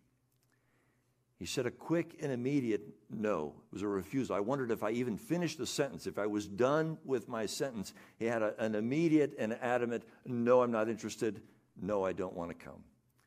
He 1.38 1.46
said 1.46 1.66
a 1.66 1.72
quick 1.72 2.18
and 2.22 2.32
immediate 2.32 2.82
no. 3.10 3.54
It 3.68 3.74
was 3.74 3.82
a 3.82 3.88
refusal. 3.88 4.36
I 4.36 4.40
wondered 4.40 4.72
if 4.72 4.84
I 4.84 4.92
even 4.92 5.18
finished 5.18 5.58
the 5.58 5.68
sentence, 5.68 6.08
if 6.08 6.18
I 6.18 6.26
was 6.26 6.48
done 6.48 6.98
with 7.04 7.28
my 7.28 7.46
sentence. 7.46 7.94
He 8.18 8.26
had 8.26 8.42
a, 8.42 8.60
an 8.64 8.74
immediate 8.74 9.34
and 9.38 9.54
adamant 9.62 10.04
no, 10.26 10.62
I'm 10.62 10.72
not 10.72 10.90
interested. 10.90 11.42
No, 11.80 12.06
I 12.06 12.14
don't 12.14 12.34
want 12.34 12.58
to 12.58 12.66
come. 12.66 12.82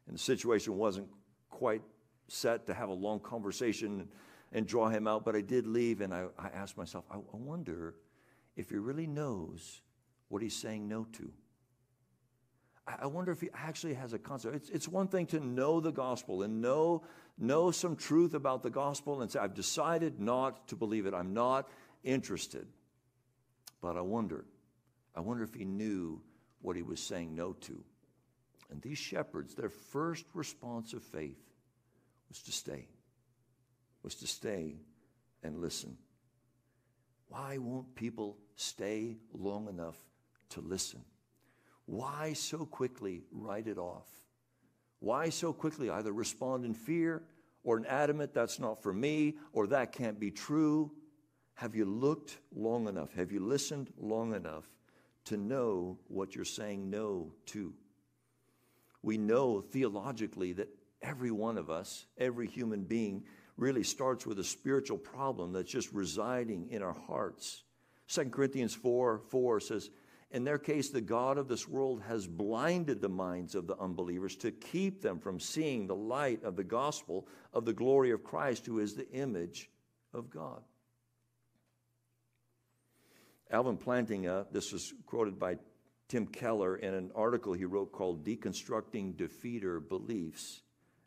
And 0.06 0.14
the 0.14 0.20
situation 0.20 0.76
wasn't 0.78 1.08
quite 1.50 1.82
set 2.28 2.66
to 2.66 2.74
have 2.74 2.88
a 2.88 2.94
long 2.94 3.20
conversation 3.20 4.08
and 4.52 4.66
draw 4.66 4.88
him 4.88 5.06
out, 5.06 5.26
but 5.26 5.36
I 5.36 5.42
did 5.42 5.66
leave 5.66 6.00
and 6.00 6.14
I, 6.14 6.26
I 6.38 6.48
asked 6.48 6.78
myself, 6.78 7.04
I, 7.10 7.16
I 7.16 7.20
wonder 7.36 7.94
if 8.58 8.68
he 8.70 8.76
really 8.76 9.06
knows 9.06 9.80
what 10.28 10.42
he's 10.42 10.56
saying 10.56 10.88
no 10.88 11.04
to. 11.12 11.32
I 13.00 13.06
wonder 13.06 13.30
if 13.30 13.40
he 13.40 13.50
actually 13.54 13.94
has 13.94 14.12
a 14.14 14.18
concept. 14.18 14.56
It's, 14.56 14.70
it's 14.70 14.88
one 14.88 15.08
thing 15.08 15.26
to 15.26 15.40
know 15.40 15.78
the 15.78 15.92
gospel 15.92 16.42
and 16.42 16.60
know, 16.60 17.04
know 17.38 17.70
some 17.70 17.96
truth 17.96 18.34
about 18.34 18.62
the 18.62 18.70
gospel 18.70 19.20
and 19.20 19.30
say, 19.30 19.38
I've 19.38 19.54
decided 19.54 20.18
not 20.18 20.68
to 20.68 20.76
believe 20.76 21.06
it. 21.06 21.14
I'm 21.14 21.34
not 21.34 21.68
interested. 22.02 22.66
But 23.80 23.96
I 23.96 24.00
wonder, 24.00 24.44
I 25.14 25.20
wonder 25.20 25.44
if 25.44 25.54
he 25.54 25.64
knew 25.64 26.20
what 26.60 26.76
he 26.76 26.82
was 26.82 26.98
saying 26.98 27.34
no 27.34 27.52
to. 27.52 27.84
And 28.70 28.82
these 28.82 28.98
shepherds, 28.98 29.54
their 29.54 29.70
first 29.70 30.24
response 30.34 30.94
of 30.94 31.02
faith 31.02 31.38
was 32.28 32.42
to 32.42 32.52
stay, 32.52 32.88
was 34.02 34.16
to 34.16 34.26
stay 34.26 34.76
and 35.42 35.58
listen. 35.58 35.96
Why 37.28 37.58
won't 37.58 37.94
people 37.94 38.36
stay 38.56 39.16
long 39.32 39.68
enough 39.68 39.96
to 40.50 40.60
listen? 40.60 41.04
Why 41.86 42.32
so 42.32 42.66
quickly 42.66 43.22
write 43.30 43.66
it 43.66 43.78
off? 43.78 44.06
Why 45.00 45.28
so 45.28 45.52
quickly 45.52 45.90
either 45.90 46.12
respond 46.12 46.64
in 46.64 46.74
fear 46.74 47.22
or 47.64 47.76
an 47.76 47.86
adamant, 47.86 48.34
that's 48.34 48.58
not 48.58 48.82
for 48.82 48.92
me, 48.92 49.36
or 49.52 49.66
that 49.68 49.92
can't 49.92 50.18
be 50.18 50.30
true? 50.30 50.90
Have 51.54 51.74
you 51.74 51.84
looked 51.84 52.38
long 52.54 52.88
enough? 52.88 53.12
Have 53.14 53.32
you 53.32 53.40
listened 53.40 53.92
long 53.98 54.34
enough 54.34 54.68
to 55.24 55.36
know 55.36 55.98
what 56.08 56.34
you're 56.34 56.44
saying 56.44 56.88
no 56.88 57.32
to? 57.46 57.74
We 59.02 59.18
know 59.18 59.60
theologically 59.60 60.52
that 60.54 60.68
every 61.02 61.30
one 61.30 61.58
of 61.58 61.70
us, 61.70 62.06
every 62.16 62.46
human 62.46 62.84
being, 62.84 63.24
really 63.58 63.82
starts 63.82 64.24
with 64.24 64.38
a 64.38 64.44
spiritual 64.44 64.96
problem 64.96 65.52
that's 65.52 65.70
just 65.70 65.92
residing 65.92 66.68
in 66.70 66.82
our 66.82 66.94
hearts. 66.94 67.64
2 68.08 68.26
Corinthians 68.26 68.74
4 68.74 69.20
4 69.28 69.60
says, 69.60 69.90
In 70.30 70.44
their 70.44 70.58
case, 70.58 70.88
the 70.90 71.00
God 71.00 71.36
of 71.36 71.48
this 71.48 71.68
world 71.68 72.02
has 72.08 72.26
blinded 72.26 73.02
the 73.02 73.08
minds 73.08 73.54
of 73.54 73.66
the 73.66 73.76
unbelievers 73.78 74.36
to 74.36 74.52
keep 74.52 75.02
them 75.02 75.18
from 75.18 75.40
seeing 75.40 75.86
the 75.86 75.96
light 75.96 76.42
of 76.44 76.56
the 76.56 76.64
gospel 76.64 77.26
of 77.52 77.64
the 77.64 77.72
glory 77.72 78.12
of 78.12 78.24
Christ, 78.24 78.64
who 78.64 78.78
is 78.78 78.94
the 78.94 79.10
image 79.10 79.68
of 80.14 80.30
God. 80.30 80.62
Alvin 83.50 83.76
Plantinga, 83.76 84.46
this 84.52 84.72
was 84.72 84.94
quoted 85.06 85.38
by 85.38 85.56
Tim 86.08 86.26
Keller 86.26 86.76
in 86.76 86.94
an 86.94 87.10
article 87.14 87.52
he 87.52 87.64
wrote 87.64 87.92
called 87.92 88.24
Deconstructing 88.24 89.14
Defeater 89.14 89.86
Beliefs. 89.86 90.62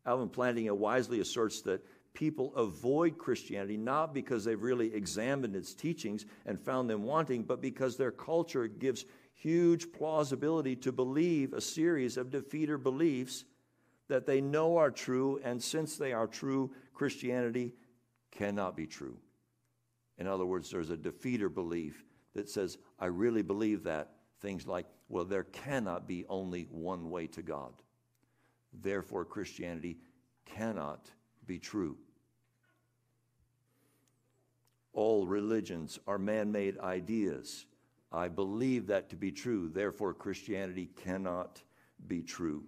Alvin 0.05 0.29
Plantinga 0.29 0.75
wisely 0.75 1.19
asserts 1.19 1.61
that 1.61 1.83
people 2.13 2.55
avoid 2.55 3.17
Christianity 3.17 3.77
not 3.77 4.13
because 4.13 4.43
they've 4.43 4.61
really 4.61 4.93
examined 4.93 5.55
its 5.55 5.73
teachings 5.73 6.25
and 6.45 6.59
found 6.59 6.89
them 6.89 7.03
wanting, 7.03 7.43
but 7.43 7.61
because 7.61 7.97
their 7.97 8.11
culture 8.11 8.67
gives 8.67 9.05
huge 9.33 9.91
plausibility 9.91 10.75
to 10.75 10.91
believe 10.91 11.53
a 11.53 11.61
series 11.61 12.17
of 12.17 12.29
defeater 12.29 12.81
beliefs 12.81 13.45
that 14.07 14.25
they 14.25 14.41
know 14.41 14.77
are 14.77 14.91
true, 14.91 15.39
and 15.43 15.61
since 15.61 15.95
they 15.95 16.11
are 16.11 16.27
true, 16.27 16.71
Christianity 16.93 17.73
cannot 18.31 18.75
be 18.75 18.85
true. 18.85 19.17
In 20.17 20.27
other 20.27 20.45
words, 20.45 20.69
there's 20.69 20.89
a 20.89 20.97
defeater 20.97 21.53
belief 21.53 22.03
that 22.33 22.49
says, 22.49 22.77
I 22.99 23.05
really 23.05 23.41
believe 23.41 23.83
that. 23.83 24.11
Things 24.41 24.67
like, 24.67 24.87
well, 25.07 25.25
there 25.25 25.43
cannot 25.43 26.07
be 26.07 26.25
only 26.27 26.63
one 26.71 27.09
way 27.09 27.27
to 27.27 27.41
God. 27.41 27.73
Therefore, 28.73 29.23
Christianity 29.23 29.97
cannot 30.45 31.09
be 31.51 31.59
true. 31.59 31.97
All 34.93 35.27
religions 35.27 35.99
are 36.07 36.17
man 36.17 36.49
made 36.49 36.79
ideas. 36.79 37.65
I 38.09 38.29
believe 38.29 38.87
that 38.87 39.09
to 39.09 39.17
be 39.17 39.33
true. 39.33 39.67
Therefore, 39.67 40.13
Christianity 40.13 40.89
cannot 40.95 41.61
be 42.07 42.21
true. 42.21 42.63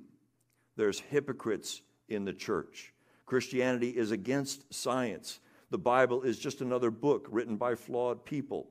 There's 0.76 1.00
hypocrites 1.00 1.82
in 2.10 2.26
the 2.26 2.34
church. 2.34 2.94
Christianity 3.26 3.92
is 3.92 4.12
against 4.12 4.74
science. 4.74 5.40
The 5.70 5.78
Bible 5.78 6.24
is 6.24 6.38
just 6.38 6.60
another 6.60 6.92
book 6.92 7.26
written 7.32 7.56
by 7.56 7.76
flawed 7.76 8.26
people. 8.26 8.68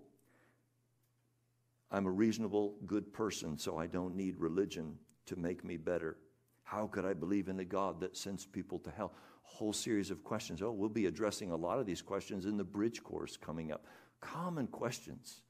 I'm 1.91 2.05
a 2.05 2.11
reasonable, 2.11 2.75
good 2.85 3.15
person, 3.15 3.57
so 3.57 3.79
I 3.79 3.87
don't 3.87 4.15
need 4.15 4.37
religion 4.37 4.99
to 5.25 5.37
make 5.37 5.65
me 5.65 5.79
better. 5.79 6.19
How 6.65 6.87
could 6.87 7.07
I 7.07 7.15
believe 7.15 7.49
in 7.49 7.61
a 7.61 7.65
God 7.65 7.99
that 8.01 8.15
sends 8.15 8.45
people 8.45 8.79
to 8.81 8.91
hell? 8.91 9.15
Whole 9.43 9.73
series 9.73 10.11
of 10.11 10.25
questions. 10.25 10.63
Oh, 10.63 10.73
we'll 10.73 10.89
be 10.89 11.07
addressing 11.07 11.51
a 11.51 11.57
lot 11.57 11.79
of 11.79 11.87
these 11.87 12.03
questions 12.03 12.47
in 12.47 12.57
the 12.57 12.65
bridge 12.65 13.03
course 13.03 13.37
coming 13.37 13.71
up. 13.73 13.85
Common 14.21 14.67
questions 14.67 15.43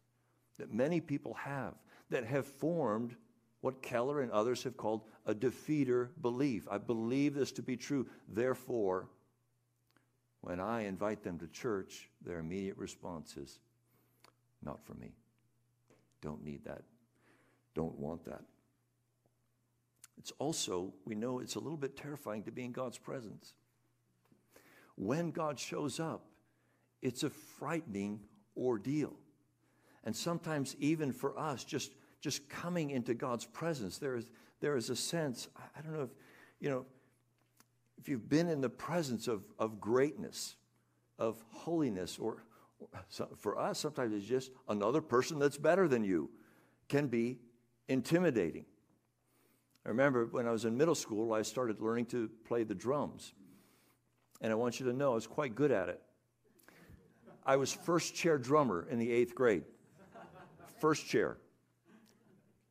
that 0.59 0.73
many 0.73 1.01
people 1.01 1.35
have 1.35 1.75
that 2.11 2.25
have 2.25 2.47
formed 2.47 3.17
what 3.61 3.81
Keller 3.81 4.21
and 4.21 4.31
others 4.33 4.65
have 4.65 4.77
called 4.77 5.03
a 5.25 5.35
defeater 5.35 6.09
belief. 6.21 6.67
I 6.71 6.79
believe 6.79 7.35
this 7.35 7.53
to 7.53 7.63
be 7.63 7.77
true. 7.77 8.07
Therefore, 8.29 9.09
when 10.41 10.59
I 10.59 10.87
invite 10.87 11.23
them 11.23 11.39
to 11.39 11.47
church, 11.47 12.11
their 12.21 12.41
immediate 12.41 12.77
response 12.77 13.37
is, 13.37 13.61
not 14.63 14.85
for 14.85 14.95
me. 14.95 15.13
Don't 16.21 16.45
need 16.45 16.65
that. 16.65 16.83
Don't 17.75 17.99
want 17.99 18.25
that. 18.25 18.43
It's 20.19 20.33
also, 20.39 20.93
we 21.05 21.15
know 21.15 21.39
it's 21.39 21.55
a 21.55 21.61
little 21.61 21.79
bit 21.79 21.97
terrifying 21.97 22.43
to 22.45 22.51
be 22.51 22.65
in 22.65 22.73
God's 22.73 22.99
presence. 22.99 23.55
When 24.97 25.31
God 25.31 25.59
shows 25.59 26.01
up, 26.01 26.27
it's 27.01 27.23
a 27.23 27.31
frightening 27.31 28.21
ordeal. 28.57 29.15
And 30.05 30.15
sometimes, 30.15 30.77
even 30.79 31.13
for 31.13 31.39
us, 31.39 31.65
just, 31.65 31.93
just 32.21 32.49
coming 32.49 32.91
into 32.91 33.15
God's 33.15 33.45
presence, 33.45 33.99
there 33.99 34.17
is, 34.17 34.29
there 34.61 34.77
is 34.77 34.91
a 34.91 34.97
sense, 34.97 35.49
I 35.57 35.81
don't 35.81 35.93
know 35.93 36.03
if, 36.03 36.11
you 36.61 36.71
know, 36.71 36.87
if 37.99 38.09
you've 38.09 38.29
been 38.29 38.49
in 38.49 38.61
the 38.61 38.69
presence 38.69 39.29
of, 39.29 39.45
of 39.59 39.81
greatness, 39.81 40.57
of 41.19 41.43
holiness, 41.51 42.19
or, 42.19 42.45
or 42.81 42.89
so 43.09 43.29
for 43.39 43.59
us, 43.59 43.79
sometimes 43.79 44.13
it's 44.13 44.27
just 44.27 44.51
another 44.69 45.01
person 45.01 45.39
that's 45.39 45.57
better 45.57 45.87
than 45.87 46.03
you 46.03 46.31
can 46.89 47.07
be 47.07 47.39
intimidating. 47.89 48.65
I 49.87 49.89
remember 49.89 50.27
when 50.27 50.47
I 50.47 50.51
was 50.51 50.65
in 50.65 50.77
middle 50.77 50.95
school, 50.95 51.33
I 51.33 51.43
started 51.43 51.81
learning 51.81 52.07
to 52.07 52.29
play 52.45 52.65
the 52.65 52.75
drums. 52.75 53.35
And 54.43 54.53
I 54.53 54.57
want 54.57 54.81
you 54.81 54.87
to 54.87 54.93
know 54.93 55.13
I 55.13 55.15
was 55.15 55.27
quite 55.27 55.55
good 55.55 55.71
at 55.71 55.89
it. 55.89 56.03
I 57.47 57.57
was 57.57 57.73
first 57.73 58.15
chair 58.15 58.39
drummer 58.39 58.87
in 58.91 58.99
the 58.99 59.11
eighth 59.11 59.35
grade. 59.35 59.65
First 60.79 61.07
chair. 61.07 61.39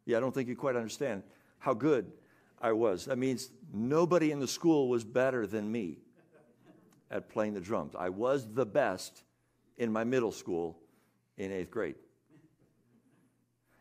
Yeah, 0.06 0.18
I 0.18 0.20
don't 0.20 0.34
think 0.34 0.50
you 0.50 0.56
quite 0.56 0.76
understand 0.76 1.24
how 1.60 1.74
good 1.74 2.12
I 2.62 2.74
was. 2.74 3.06
That 3.06 3.18
means 3.18 3.52
nobody 3.74 4.32
in 4.32 4.40
the 4.40 4.48
school 4.48 4.90
was 4.90 5.04
better 5.04 5.48
than 5.48 5.72
me 5.72 6.00
at 7.10 7.30
playing 7.30 7.54
the 7.54 7.62
drums. 7.62 7.94
I 7.98 8.10
was 8.10 8.54
the 8.54 8.66
best 8.66 9.24
in 9.78 9.92
my 9.92 10.04
middle 10.04 10.32
school 10.32 10.78
in 11.38 11.52
eighth 11.52 11.72
grade. 11.72 11.96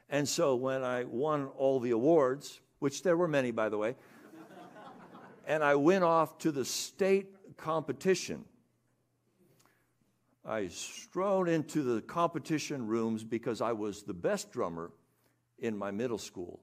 And 0.08 0.28
so 0.28 0.56
when 0.56 0.82
I 0.82 1.04
won 1.04 1.46
all 1.56 1.78
the 1.80 1.90
awards, 1.90 2.60
which 2.78 3.02
there 3.02 3.16
were 3.16 3.28
many, 3.28 3.50
by 3.50 3.68
the 3.68 3.78
way, 3.78 3.96
and 5.46 5.62
I 5.64 5.74
went 5.74 6.04
off 6.04 6.38
to 6.38 6.52
the 6.52 6.64
state 6.64 7.34
competition, 7.60 8.44
I 10.44 10.68
strode 10.68 11.48
into 11.48 11.82
the 11.82 12.00
competition 12.00 12.86
rooms 12.86 13.22
because 13.22 13.60
I 13.60 13.72
was 13.72 14.02
the 14.02 14.14
best 14.14 14.50
drummer 14.50 14.90
in 15.58 15.76
my 15.76 15.90
middle 15.90 16.18
school. 16.18 16.60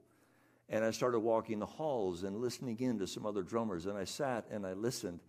And 0.70 0.84
I 0.84 0.92
started 0.92 1.20
walking 1.20 1.60
the 1.60 1.66
halls 1.66 2.24
and 2.24 2.42
listening 2.42 2.80
in 2.80 3.00
to 3.00 3.08
some 3.08 3.26
other 3.26 3.44
drummers. 3.44 3.86
And 3.86 3.98
I 3.98 4.04
sat 4.04 4.46
and 4.52 4.66
I 4.66 4.74
listened, 4.74 5.22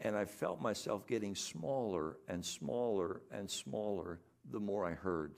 and 0.00 0.16
I 0.16 0.24
felt 0.24 0.62
myself 0.62 1.06
getting 1.06 1.34
smaller 1.34 2.16
and 2.28 2.44
smaller 2.44 3.20
and 3.30 3.50
smaller 3.50 4.20
the 4.50 4.60
more 4.60 4.86
I 4.86 4.92
heard. 4.92 5.34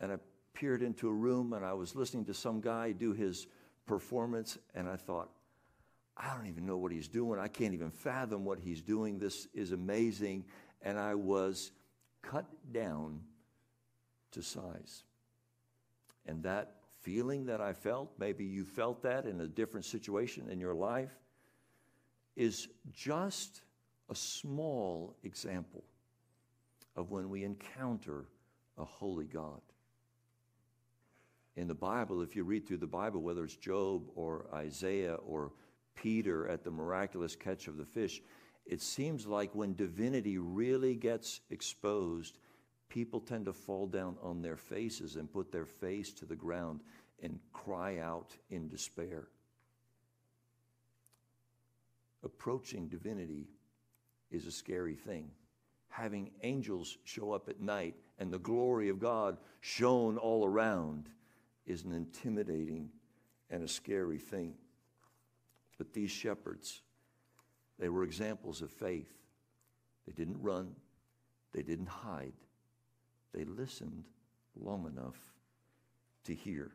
And 0.00 0.12
I 0.12 0.16
peered 0.54 0.82
into 0.82 1.08
a 1.08 1.12
room 1.12 1.52
and 1.52 1.64
I 1.64 1.74
was 1.74 1.94
listening 1.94 2.24
to 2.26 2.34
some 2.34 2.60
guy 2.60 2.92
do 2.92 3.12
his 3.12 3.46
performance, 3.86 4.56
and 4.74 4.88
I 4.88 4.96
thought, 4.96 5.30
I 6.16 6.34
don't 6.34 6.46
even 6.46 6.66
know 6.66 6.76
what 6.76 6.92
he's 6.92 7.08
doing. 7.08 7.40
I 7.40 7.48
can't 7.48 7.74
even 7.74 7.90
fathom 7.90 8.44
what 8.44 8.58
he's 8.58 8.82
doing. 8.82 9.18
This 9.18 9.48
is 9.52 9.72
amazing. 9.72 10.44
And 10.82 10.98
I 10.98 11.14
was 11.14 11.72
cut 12.22 12.46
down 12.72 13.20
to 14.32 14.42
size. 14.42 15.02
And 16.26 16.42
that 16.44 16.76
feeling 17.00 17.46
that 17.46 17.60
I 17.60 17.72
felt, 17.72 18.12
maybe 18.18 18.44
you 18.44 18.64
felt 18.64 19.02
that 19.02 19.26
in 19.26 19.40
a 19.40 19.46
different 19.46 19.86
situation 19.86 20.48
in 20.48 20.60
your 20.60 20.74
life, 20.74 21.12
is 22.36 22.68
just 22.92 23.62
a 24.10 24.14
small 24.14 25.16
example 25.22 25.84
of 26.96 27.10
when 27.10 27.28
we 27.28 27.44
encounter 27.44 28.26
a 28.78 28.84
holy 28.84 29.26
God. 29.26 29.60
In 31.56 31.68
the 31.68 31.74
Bible, 31.74 32.22
if 32.22 32.34
you 32.34 32.42
read 32.42 32.66
through 32.66 32.78
the 32.78 32.86
Bible, 32.86 33.20
whether 33.20 33.44
it's 33.44 33.56
Job 33.56 34.02
or 34.16 34.46
Isaiah 34.52 35.14
or 35.14 35.52
Peter 35.94 36.48
at 36.48 36.64
the 36.64 36.70
miraculous 36.70 37.36
catch 37.36 37.68
of 37.68 37.76
the 37.76 37.84
fish, 37.84 38.22
it 38.66 38.80
seems 38.80 39.26
like 39.26 39.54
when 39.54 39.74
divinity 39.74 40.38
really 40.38 40.94
gets 40.94 41.40
exposed, 41.50 42.38
people 42.88 43.20
tend 43.20 43.46
to 43.46 43.52
fall 43.52 43.86
down 43.86 44.16
on 44.22 44.40
their 44.40 44.56
faces 44.56 45.16
and 45.16 45.32
put 45.32 45.52
their 45.52 45.66
face 45.66 46.12
to 46.12 46.24
the 46.24 46.36
ground 46.36 46.80
and 47.22 47.38
cry 47.52 47.98
out 47.98 48.36
in 48.50 48.68
despair. 48.68 49.28
Approaching 52.22 52.88
divinity 52.88 53.48
is 54.30 54.46
a 54.46 54.52
scary 54.52 54.94
thing. 54.94 55.30
Having 55.88 56.30
angels 56.42 56.96
show 57.04 57.32
up 57.32 57.48
at 57.48 57.60
night 57.60 57.94
and 58.18 58.32
the 58.32 58.38
glory 58.38 58.88
of 58.88 58.98
God 58.98 59.36
shone 59.60 60.16
all 60.16 60.44
around 60.44 61.08
is 61.66 61.84
an 61.84 61.92
intimidating 61.92 62.90
and 63.50 63.62
a 63.62 63.68
scary 63.68 64.18
thing. 64.18 64.54
But 65.78 65.92
these 65.92 66.10
shepherds, 66.10 66.82
they 67.78 67.88
were 67.88 68.04
examples 68.04 68.62
of 68.62 68.70
faith. 68.70 69.12
They 70.06 70.12
didn't 70.12 70.42
run, 70.42 70.76
they 71.52 71.62
didn't 71.62 71.88
hide, 71.88 72.34
they 73.32 73.44
listened 73.44 74.04
long 74.54 74.86
enough 74.86 75.16
to 76.24 76.34
hear. 76.34 76.72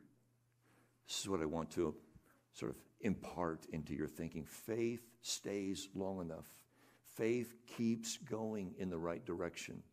This 1.08 1.22
is 1.22 1.30
what 1.30 1.42
I 1.42 1.46
want 1.46 1.72
to 1.72 1.96
sort 2.54 2.72
of 2.72 2.78
impart 3.02 3.66
into 3.72 3.94
your 3.94 4.08
thinking. 4.08 4.46
Faith 4.46 5.02
stays 5.22 5.90
long 5.94 6.22
enough, 6.22 6.48
faith 7.16 7.54
keeps 7.78 8.18
going 8.18 8.74
in 8.80 8.90
the 8.90 8.98
right 8.98 9.24
direction. 9.26 9.84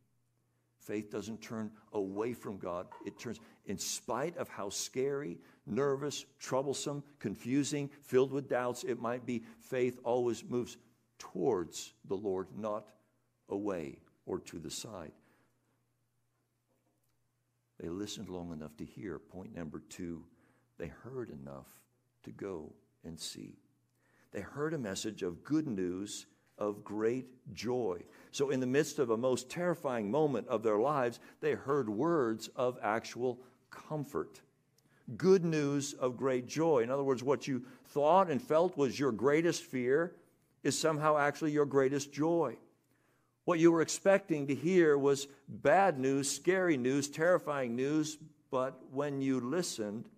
Faith 0.87 1.11
doesn't 1.11 1.43
turn 1.43 1.73
away 1.95 2.33
from 2.33 2.59
God. 2.59 2.87
It 3.05 3.19
turns, 3.19 3.41
in 3.67 3.77
spite 3.77 4.37
of 4.37 4.49
how 4.49 4.69
scary, 4.69 5.41
nervous, 5.67 6.25
troublesome, 6.39 7.03
confusing, 7.19 7.91
filled 8.03 8.31
with 8.31 8.49
doubts 8.49 8.85
it 8.85 9.01
might 9.01 9.27
be, 9.27 9.43
faith 9.59 9.99
always 10.05 10.45
moves 10.45 10.77
towards 11.19 11.93
the 12.07 12.15
Lord, 12.15 12.47
not 12.57 12.87
away 13.49 13.99
or 14.27 14.39
to 14.39 14.61
the 14.61 14.71
side. 14.71 15.11
They 17.81 17.89
listened 17.89 18.29
long 18.29 18.53
enough 18.53 18.77
to 18.77 18.85
hear. 18.85 19.19
Point 19.19 19.57
number 19.57 19.83
two, 19.89 20.23
they 20.79 20.87
heard 20.87 21.31
enough 21.31 21.81
to 22.23 22.31
go 22.31 22.73
and 23.05 23.19
see. 23.19 23.59
They 24.31 24.41
heard 24.41 24.73
a 24.73 24.79
message 24.79 25.25
of 25.25 25.43
good 25.43 25.67
news 25.67 26.27
of 26.59 26.85
great 26.85 27.27
joy. 27.55 28.03
So, 28.33 28.51
in 28.51 28.61
the 28.61 28.67
midst 28.67 28.99
of 28.99 29.11
a 29.11 29.17
most 29.17 29.49
terrifying 29.49 30.11
moment 30.11 30.49
of 30.49 30.63
their 30.63 30.79
lives, 30.79 31.21
they 31.41 31.53
heard 31.53 31.89
words 31.89 32.49
of 32.57 32.79
actual 32.83 33.41
comfort. 33.71 34.41
Good 35.17 35.45
news 35.45 35.93
of 35.95 36.17
great 36.17 36.47
joy. 36.47 36.83
In 36.83 36.91
other 36.91 37.05
words, 37.05 37.23
what 37.23 37.47
you 37.47 37.65
thought 37.87 38.31
and 38.31 38.43
felt 38.43 38.77
was 38.77 38.99
your 38.99 39.13
greatest 39.13 39.63
fear 39.63 40.15
is 40.63 40.79
somehow 40.79 41.17
actually 41.17 41.53
your 41.53 41.67
greatest 41.67 42.13
joy. 42.13 42.57
What 43.45 43.61
you 43.61 43.71
were 43.71 43.83
expecting 43.83 44.49
to 44.49 44.55
hear 44.55 44.99
was 44.99 45.29
bad 45.49 46.01
news, 46.01 46.29
scary 46.29 46.77
news, 46.77 47.09
terrifying 47.09 47.77
news, 47.77 48.19
but 48.51 48.81
when 48.91 49.21
you 49.23 49.39
listened, 49.39 50.09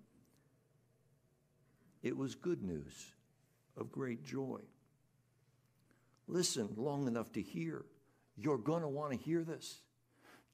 it 2.02 2.16
was 2.16 2.34
good 2.34 2.62
news 2.62 3.12
of 3.76 3.92
great 3.92 4.24
joy. 4.24 4.60
Listen 6.28 6.68
long 6.76 7.08
enough 7.08 7.32
to 7.32 7.42
hear. 7.42 7.84
You're 8.36 8.58
going 8.58 8.82
to 8.82 8.88
want 8.88 9.12
to 9.12 9.18
hear 9.18 9.42
this. 9.42 9.80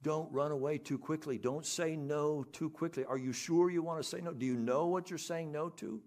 Don't 0.02 0.30
run 0.32 0.52
away 0.52 0.78
too 0.78 0.98
quickly. 0.98 1.36
Don't 1.38 1.66
say 1.66 1.96
no 1.96 2.44
too 2.52 2.70
quickly. 2.70 3.04
Are 3.04 3.18
you 3.18 3.32
sure 3.32 3.70
you 3.70 3.82
want 3.82 4.02
to 4.02 4.08
say 4.08 4.20
no? 4.20 4.32
Do 4.32 4.46
you 4.46 4.56
know 4.56 4.86
what 4.86 5.10
you're 5.10 5.18
saying 5.18 5.50
no 5.50 5.68
to? 5.70 6.00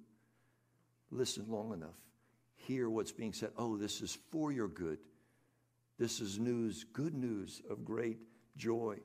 Listen 1.12 1.46
long 1.50 1.74
enough. 1.74 1.96
Hear 2.56 2.90
what's 2.90 3.12
being 3.12 3.34
said. 3.34 3.52
Oh, 3.58 3.78
this 3.78 4.02
is 4.02 4.18
for 4.32 4.52
your 4.52 4.68
good. 4.68 5.00
This 6.00 6.22
is 6.22 6.40
news, 6.40 6.86
good 6.94 7.16
news 7.16 7.62
of 7.70 7.84
great 7.84 8.20
joy. 8.56 8.98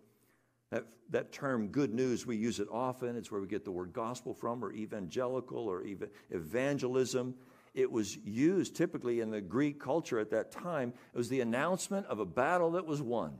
That, 0.70 0.85
that 1.11 1.33
term 1.33 1.68
good 1.68 1.94
news, 1.94 2.27
we 2.27 2.37
use 2.37 2.61
it 2.61 2.68
often. 2.70 3.16
It's 3.16 3.31
where 3.31 3.40
we 3.40 3.46
get 3.46 3.64
the 3.64 3.70
word 3.70 3.92
gospel 3.92 4.35
from, 4.35 4.64
or 4.64 4.72
evangelical, 4.72 5.68
or 5.68 5.85
even 5.85 6.09
evangelism 6.31 7.35
it 7.75 7.91
was 7.91 8.17
used 8.19 8.77
typically 8.77 9.21
in 9.21 9.31
the 9.31 9.41
Greek 9.41 9.81
culture 9.81 10.19
at 10.19 10.31
that 10.31 10.53
time. 10.53 10.93
It 11.15 11.17
was 11.17 11.29
the 11.29 11.41
announcement 11.41 12.07
of 12.07 12.19
a 12.19 12.27
battle 12.27 12.73
that 12.73 12.87
was 12.87 13.01
won. 13.01 13.39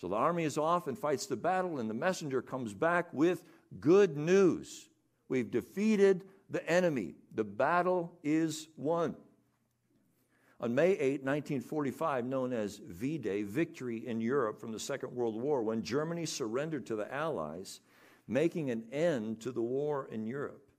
So 0.00 0.08
the 0.08 0.16
army 0.16 0.44
is 0.44 0.58
off 0.58 0.86
and 0.86 0.98
fights 0.98 1.26
the 1.26 1.36
battle, 1.36 1.78
and 1.78 1.88
the 1.88 1.94
messenger 1.94 2.42
comes 2.42 2.72
back 2.72 3.12
with 3.12 3.44
good 3.80 4.16
news. 4.16 4.88
We've 5.28 5.50
defeated 5.50 6.24
the 6.48 6.66
enemy. 6.68 7.14
The 7.34 7.44
battle 7.44 8.18
is 8.22 8.68
won. 8.76 9.14
On 10.58 10.74
May 10.74 10.92
8, 10.92 11.24
1945, 11.24 12.24
known 12.26 12.52
as 12.52 12.80
VE 12.86 13.18
Day, 13.18 13.42
victory 13.42 14.06
in 14.06 14.20
Europe 14.20 14.60
from 14.60 14.72
the 14.72 14.78
Second 14.78 15.14
World 15.14 15.40
War, 15.40 15.62
when 15.62 15.82
Germany 15.82 16.26
surrendered 16.26 16.84
to 16.86 16.96
the 16.96 17.12
Allies, 17.12 17.80
making 18.28 18.70
an 18.70 18.84
end 18.92 19.40
to 19.40 19.52
the 19.52 19.62
war 19.62 20.08
in 20.12 20.26
Europe. 20.26 20.69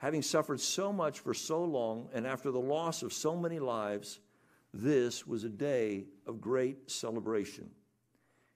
Having 0.00 0.22
suffered 0.22 0.60
so 0.60 0.94
much 0.94 1.20
for 1.20 1.34
so 1.34 1.62
long, 1.62 2.08
and 2.14 2.26
after 2.26 2.50
the 2.50 2.58
loss 2.58 3.02
of 3.02 3.12
so 3.12 3.36
many 3.36 3.58
lives, 3.58 4.18
this 4.72 5.26
was 5.26 5.44
a 5.44 5.48
day 5.50 6.06
of 6.26 6.40
great 6.40 6.90
celebration. 6.90 7.70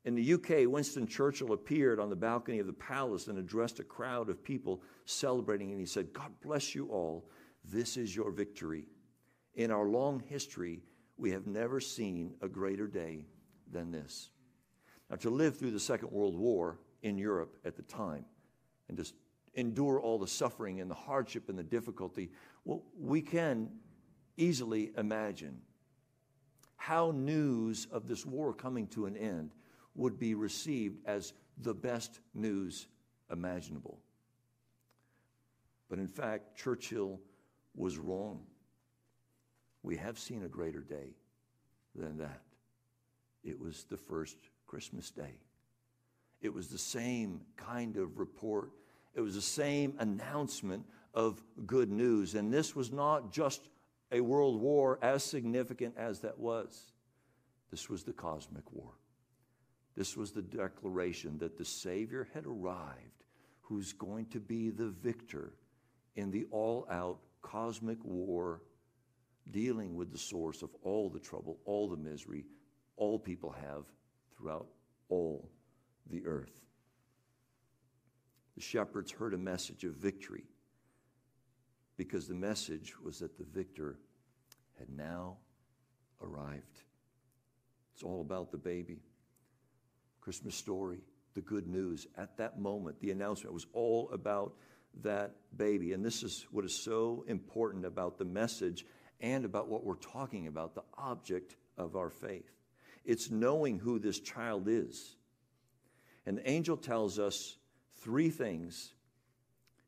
In 0.06 0.14
the 0.14 0.34
UK, 0.34 0.66
Winston 0.66 1.06
Churchill 1.06 1.52
appeared 1.52 2.00
on 2.00 2.08
the 2.08 2.16
balcony 2.16 2.60
of 2.60 2.66
the 2.66 2.72
palace 2.72 3.26
and 3.26 3.38
addressed 3.38 3.78
a 3.78 3.84
crowd 3.84 4.30
of 4.30 4.42
people 4.42 4.82
celebrating, 5.04 5.70
and 5.70 5.78
he 5.78 5.84
said, 5.84 6.14
God 6.14 6.32
bless 6.42 6.74
you 6.74 6.88
all. 6.88 7.28
This 7.62 7.98
is 7.98 8.16
your 8.16 8.30
victory. 8.30 8.86
In 9.54 9.70
our 9.70 9.86
long 9.86 10.20
history, 10.26 10.80
we 11.18 11.30
have 11.30 11.46
never 11.46 11.78
seen 11.78 12.32
a 12.40 12.48
greater 12.48 12.86
day 12.86 13.26
than 13.70 13.90
this. 13.90 14.30
Now, 15.10 15.16
to 15.16 15.28
live 15.28 15.58
through 15.58 15.72
the 15.72 15.80
Second 15.80 16.10
World 16.10 16.38
War 16.38 16.78
in 17.02 17.18
Europe 17.18 17.54
at 17.66 17.76
the 17.76 17.82
time 17.82 18.24
and 18.88 18.96
to 18.96 19.12
endure 19.54 20.00
all 20.00 20.18
the 20.18 20.26
suffering 20.26 20.80
and 20.80 20.90
the 20.90 20.94
hardship 20.94 21.48
and 21.48 21.58
the 21.58 21.62
difficulty, 21.62 22.30
well, 22.64 22.82
we 22.98 23.20
can 23.22 23.70
easily 24.36 24.92
imagine 24.96 25.60
how 26.76 27.12
news 27.12 27.86
of 27.90 28.08
this 28.08 28.26
war 28.26 28.52
coming 28.52 28.86
to 28.88 29.06
an 29.06 29.16
end 29.16 29.52
would 29.94 30.18
be 30.18 30.34
received 30.34 30.98
as 31.06 31.32
the 31.58 31.72
best 31.72 32.20
news 32.34 32.88
imaginable. 33.30 34.00
But 35.88 35.98
in 35.98 36.08
fact, 36.08 36.56
Churchill 36.56 37.20
was 37.74 37.98
wrong 37.98 38.40
we 39.84 39.96
have 39.98 40.18
seen 40.18 40.42
a 40.42 40.48
greater 40.48 40.80
day 40.80 41.14
than 41.94 42.16
that. 42.16 42.40
It 43.44 43.60
was 43.60 43.84
the 43.84 43.98
first 43.98 44.38
Christmas 44.66 45.10
day. 45.10 45.36
It 46.40 46.52
was 46.52 46.68
the 46.68 46.78
same 46.78 47.42
kind 47.56 47.98
of 47.98 48.18
report. 48.18 48.70
It 49.14 49.20
was 49.20 49.34
the 49.34 49.42
same 49.42 49.94
announcement 49.98 50.84
of 51.12 51.42
good 51.66 51.90
news. 51.90 52.34
And 52.34 52.52
this 52.52 52.74
was 52.74 52.92
not 52.92 53.32
just 53.32 53.68
a 54.12 54.20
world 54.20 54.60
war, 54.60 54.98
as 55.02 55.22
significant 55.22 55.94
as 55.96 56.20
that 56.20 56.38
was. 56.38 56.92
This 57.70 57.88
was 57.88 58.04
the 58.04 58.12
cosmic 58.12 58.70
war. 58.72 58.92
This 59.96 60.16
was 60.16 60.32
the 60.32 60.42
declaration 60.42 61.38
that 61.38 61.56
the 61.56 61.64
Savior 61.64 62.28
had 62.34 62.46
arrived, 62.46 63.24
who's 63.62 63.92
going 63.92 64.26
to 64.26 64.40
be 64.40 64.70
the 64.70 64.88
victor 64.88 65.54
in 66.16 66.30
the 66.30 66.46
all 66.50 66.86
out 66.90 67.18
cosmic 67.42 67.98
war 68.04 68.62
dealing 69.50 69.94
with 69.94 70.10
the 70.10 70.18
source 70.18 70.62
of 70.62 70.70
all 70.82 71.08
the 71.08 71.20
trouble, 71.20 71.58
all 71.64 71.88
the 71.88 71.96
misery 71.96 72.44
all 72.96 73.18
people 73.18 73.50
have 73.50 73.84
throughout 74.36 74.66
all 75.08 75.48
the 76.10 76.24
earth. 76.26 76.60
The 78.54 78.62
shepherds 78.62 79.10
heard 79.10 79.34
a 79.34 79.38
message 79.38 79.84
of 79.84 79.94
victory 79.94 80.44
because 81.96 82.28
the 82.28 82.34
message 82.34 82.94
was 83.00 83.18
that 83.18 83.36
the 83.36 83.44
victor 83.44 83.98
had 84.78 84.88
now 84.90 85.38
arrived. 86.22 86.82
It's 87.94 88.02
all 88.02 88.20
about 88.20 88.50
the 88.50 88.58
baby. 88.58 89.00
Christmas 90.20 90.54
story, 90.54 91.00
the 91.34 91.40
good 91.40 91.66
news. 91.66 92.06
At 92.16 92.36
that 92.38 92.58
moment, 92.58 93.00
the 93.00 93.10
announcement 93.10 93.54
was 93.54 93.66
all 93.72 94.08
about 94.12 94.54
that 95.02 95.32
baby. 95.56 95.92
And 95.92 96.04
this 96.04 96.22
is 96.22 96.46
what 96.50 96.64
is 96.64 96.74
so 96.74 97.24
important 97.28 97.84
about 97.84 98.18
the 98.18 98.24
message 98.24 98.86
and 99.20 99.44
about 99.44 99.68
what 99.68 99.84
we're 99.84 99.94
talking 99.96 100.46
about, 100.46 100.74
the 100.74 100.84
object 100.96 101.56
of 101.76 101.96
our 101.96 102.10
faith. 102.10 102.50
It's 103.04 103.30
knowing 103.30 103.78
who 103.78 103.98
this 103.98 104.18
child 104.18 104.66
is. 104.68 105.16
And 106.26 106.38
the 106.38 106.48
angel 106.48 106.76
tells 106.76 107.18
us 107.18 107.56
three 108.04 108.28
things 108.28 108.92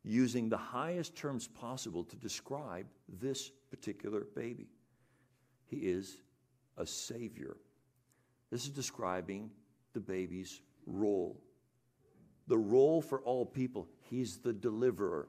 using 0.03 0.49
the 0.49 0.57
highest 0.57 1.15
terms 1.15 1.47
possible 1.47 2.03
to 2.03 2.15
describe 2.15 2.87
this 3.07 3.51
particular 3.69 4.25
baby. 4.35 4.67
He 5.67 5.77
is 5.77 6.17
a 6.77 6.85
savior. 6.87 7.57
This 8.51 8.63
is 8.63 8.71
describing 8.71 9.51
the 9.93 9.99
baby's 9.99 10.61
role. 10.87 11.39
The 12.47 12.57
role 12.57 13.01
for 13.01 13.19
all 13.21 13.45
people, 13.45 13.87
he's 14.09 14.37
the 14.37 14.53
deliverer, 14.53 15.27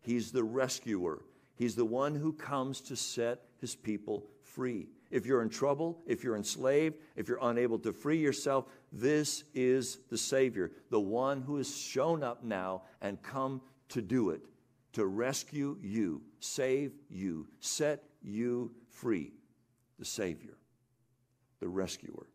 he's 0.00 0.32
the 0.32 0.42
rescuer, 0.42 1.20
He's 1.56 1.76
the 1.76 1.84
one 1.84 2.14
who 2.14 2.32
comes 2.32 2.80
to 2.82 2.96
set 2.96 3.42
his 3.60 3.74
people 3.74 4.26
free. 4.42 4.88
If 5.10 5.26
you're 5.26 5.42
in 5.42 5.48
trouble, 5.48 6.00
if 6.06 6.24
you're 6.24 6.36
enslaved, 6.36 6.96
if 7.14 7.28
you're 7.28 7.38
unable 7.40 7.78
to 7.80 7.92
free 7.92 8.18
yourself, 8.18 8.66
this 8.96 9.42
is 9.54 9.98
the 10.08 10.16
Savior, 10.16 10.70
the 10.90 11.00
one 11.00 11.42
who 11.42 11.56
has 11.56 11.76
shown 11.76 12.22
up 12.22 12.44
now 12.44 12.82
and 13.02 13.20
come 13.22 13.60
to 13.88 14.00
do 14.00 14.30
it, 14.30 14.40
to 14.92 15.04
rescue 15.04 15.76
you, 15.82 16.22
save 16.38 16.92
you, 17.10 17.48
set 17.58 18.04
you 18.22 18.70
free. 18.88 19.32
The 19.98 20.04
Savior, 20.04 20.56
the 21.58 21.68
rescuer, 21.68 22.26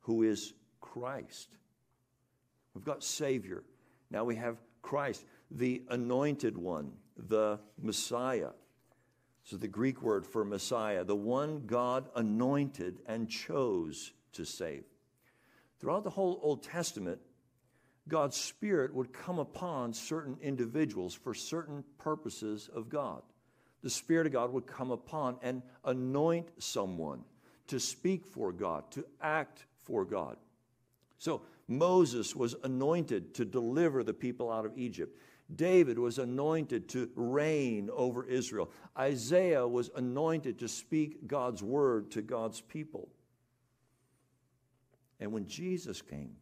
who 0.00 0.24
is 0.24 0.52
Christ. 0.80 1.56
We've 2.74 2.84
got 2.84 3.04
Savior. 3.04 3.62
Now 4.10 4.24
we 4.24 4.34
have 4.34 4.56
Christ, 4.82 5.24
the 5.50 5.82
anointed 5.90 6.58
one, 6.58 6.92
the 7.16 7.60
Messiah. 7.80 8.50
So, 9.44 9.56
the 9.56 9.68
Greek 9.68 10.02
word 10.02 10.26
for 10.26 10.44
Messiah, 10.44 11.04
the 11.04 11.16
one 11.16 11.66
God 11.66 12.08
anointed 12.16 12.98
and 13.06 13.30
chose 13.30 14.12
to 14.32 14.44
save. 14.44 14.84
Throughout 15.80 16.04
the 16.04 16.10
whole 16.10 16.40
Old 16.42 16.62
Testament, 16.62 17.20
God's 18.08 18.36
Spirit 18.36 18.94
would 18.94 19.12
come 19.12 19.38
upon 19.38 19.92
certain 19.92 20.36
individuals 20.40 21.14
for 21.14 21.34
certain 21.34 21.84
purposes 21.98 22.68
of 22.74 22.88
God. 22.88 23.22
The 23.82 23.90
Spirit 23.90 24.26
of 24.26 24.32
God 24.32 24.52
would 24.52 24.66
come 24.66 24.90
upon 24.90 25.38
and 25.42 25.62
anoint 25.84 26.48
someone 26.58 27.22
to 27.68 27.78
speak 27.78 28.26
for 28.26 28.50
God, 28.50 28.90
to 28.92 29.04
act 29.20 29.66
for 29.82 30.04
God. 30.04 30.36
So 31.18 31.42
Moses 31.68 32.34
was 32.34 32.54
anointed 32.64 33.34
to 33.34 33.44
deliver 33.44 34.02
the 34.02 34.14
people 34.14 34.50
out 34.50 34.64
of 34.64 34.76
Egypt. 34.76 35.16
David 35.54 35.98
was 35.98 36.18
anointed 36.18 36.88
to 36.90 37.10
reign 37.14 37.88
over 37.92 38.24
Israel. 38.24 38.70
Isaiah 38.98 39.66
was 39.66 39.90
anointed 39.94 40.58
to 40.58 40.68
speak 40.68 41.26
God's 41.26 41.62
word 41.62 42.10
to 42.12 42.22
God's 42.22 42.60
people. 42.60 43.08
And 45.20 45.32
when 45.32 45.46
Jesus 45.46 46.00
came, 46.02 46.36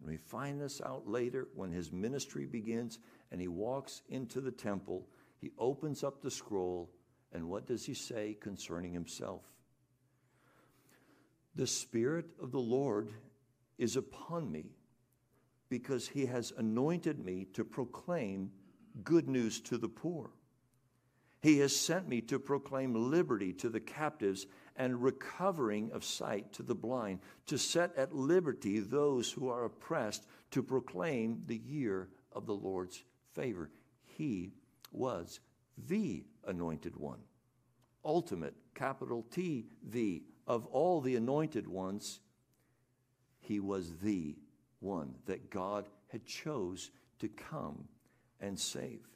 and 0.00 0.08
we 0.08 0.16
find 0.16 0.60
this 0.60 0.80
out 0.80 1.06
later 1.06 1.48
when 1.54 1.70
his 1.70 1.92
ministry 1.92 2.46
begins 2.46 2.98
and 3.30 3.40
he 3.40 3.48
walks 3.48 4.02
into 4.08 4.40
the 4.40 4.50
temple, 4.50 5.06
he 5.40 5.50
opens 5.58 6.02
up 6.02 6.20
the 6.20 6.30
scroll, 6.30 6.90
and 7.32 7.48
what 7.48 7.66
does 7.66 7.84
he 7.84 7.94
say 7.94 8.36
concerning 8.40 8.92
himself? 8.92 9.42
The 11.54 11.66
Spirit 11.66 12.26
of 12.40 12.52
the 12.52 12.58
Lord 12.58 13.10
is 13.78 13.96
upon 13.96 14.50
me 14.50 14.66
because 15.68 16.08
he 16.08 16.26
has 16.26 16.52
anointed 16.56 17.24
me 17.24 17.46
to 17.54 17.64
proclaim 17.64 18.50
good 19.04 19.28
news 19.28 19.60
to 19.62 19.78
the 19.78 19.88
poor. 19.88 20.30
He 21.42 21.58
has 21.58 21.74
sent 21.74 22.08
me 22.08 22.20
to 22.22 22.38
proclaim 22.38 23.10
liberty 23.10 23.52
to 23.54 23.70
the 23.70 23.80
captives 23.80 24.46
and 24.80 25.02
recovering 25.02 25.90
of 25.92 26.02
sight 26.02 26.50
to 26.54 26.62
the 26.62 26.74
blind, 26.74 27.20
to 27.46 27.58
set 27.58 27.94
at 27.98 28.14
liberty 28.14 28.78
those 28.78 29.30
who 29.30 29.50
are 29.50 29.66
oppressed, 29.66 30.26
to 30.50 30.62
proclaim 30.62 31.42
the 31.44 31.58
year 31.58 32.08
of 32.32 32.46
the 32.46 32.54
Lord's 32.54 33.04
favor. 33.34 33.70
He 34.16 34.54
was 34.90 35.40
the 35.86 36.24
anointed 36.46 36.96
one, 36.96 37.18
ultimate, 38.06 38.54
capital 38.74 39.26
T, 39.30 39.66
the. 39.86 40.22
Of 40.46 40.64
all 40.66 41.02
the 41.02 41.14
anointed 41.14 41.68
ones, 41.68 42.20
he 43.38 43.60
was 43.60 43.98
the 43.98 44.34
one 44.80 45.14
that 45.26 45.50
God 45.50 45.90
had 46.08 46.24
chose 46.24 46.90
to 47.18 47.28
come 47.28 47.86
and 48.40 48.58
save. 48.58 49.06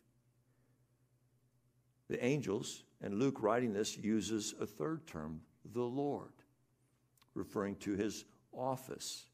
The 2.09 2.23
angels, 2.23 2.85
and 3.01 3.15
Luke 3.15 3.43
writing 3.43 3.73
this 3.73 3.97
uses 3.97 4.55
a 4.61 4.67
third 4.67 5.07
term, 5.07 5.41
the 5.73 5.83
Lord, 5.83 6.33
referring 7.35 7.77
to 7.77 7.95
his 7.95 8.25
office. 8.53 9.27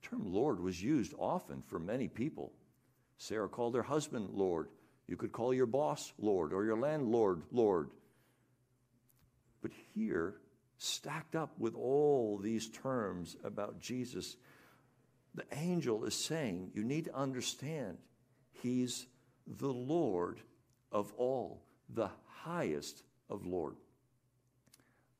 The 0.00 0.08
term 0.08 0.32
Lord 0.32 0.60
was 0.60 0.82
used 0.82 1.14
often 1.18 1.62
for 1.62 1.78
many 1.78 2.08
people. 2.08 2.52
Sarah 3.18 3.48
called 3.48 3.74
her 3.74 3.82
husband 3.82 4.30
Lord. 4.30 4.68
You 5.08 5.16
could 5.16 5.32
call 5.32 5.54
your 5.54 5.66
boss 5.66 6.12
Lord 6.18 6.52
or 6.52 6.64
your 6.64 6.78
landlord 6.78 7.42
Lord. 7.50 7.90
But 9.62 9.72
here, 9.94 10.36
stacked 10.78 11.34
up 11.34 11.58
with 11.58 11.74
all 11.74 12.38
these 12.38 12.68
terms 12.68 13.36
about 13.42 13.80
Jesus, 13.80 14.36
the 15.34 15.44
angel 15.52 16.04
is 16.04 16.14
saying, 16.14 16.70
you 16.74 16.84
need 16.84 17.06
to 17.06 17.16
understand, 17.16 17.98
he's 18.62 19.06
the 19.46 19.72
Lord 19.72 20.40
of 20.92 21.12
all, 21.16 21.62
the 21.88 22.10
highest 22.26 23.02
of 23.30 23.46
Lord. 23.46 23.76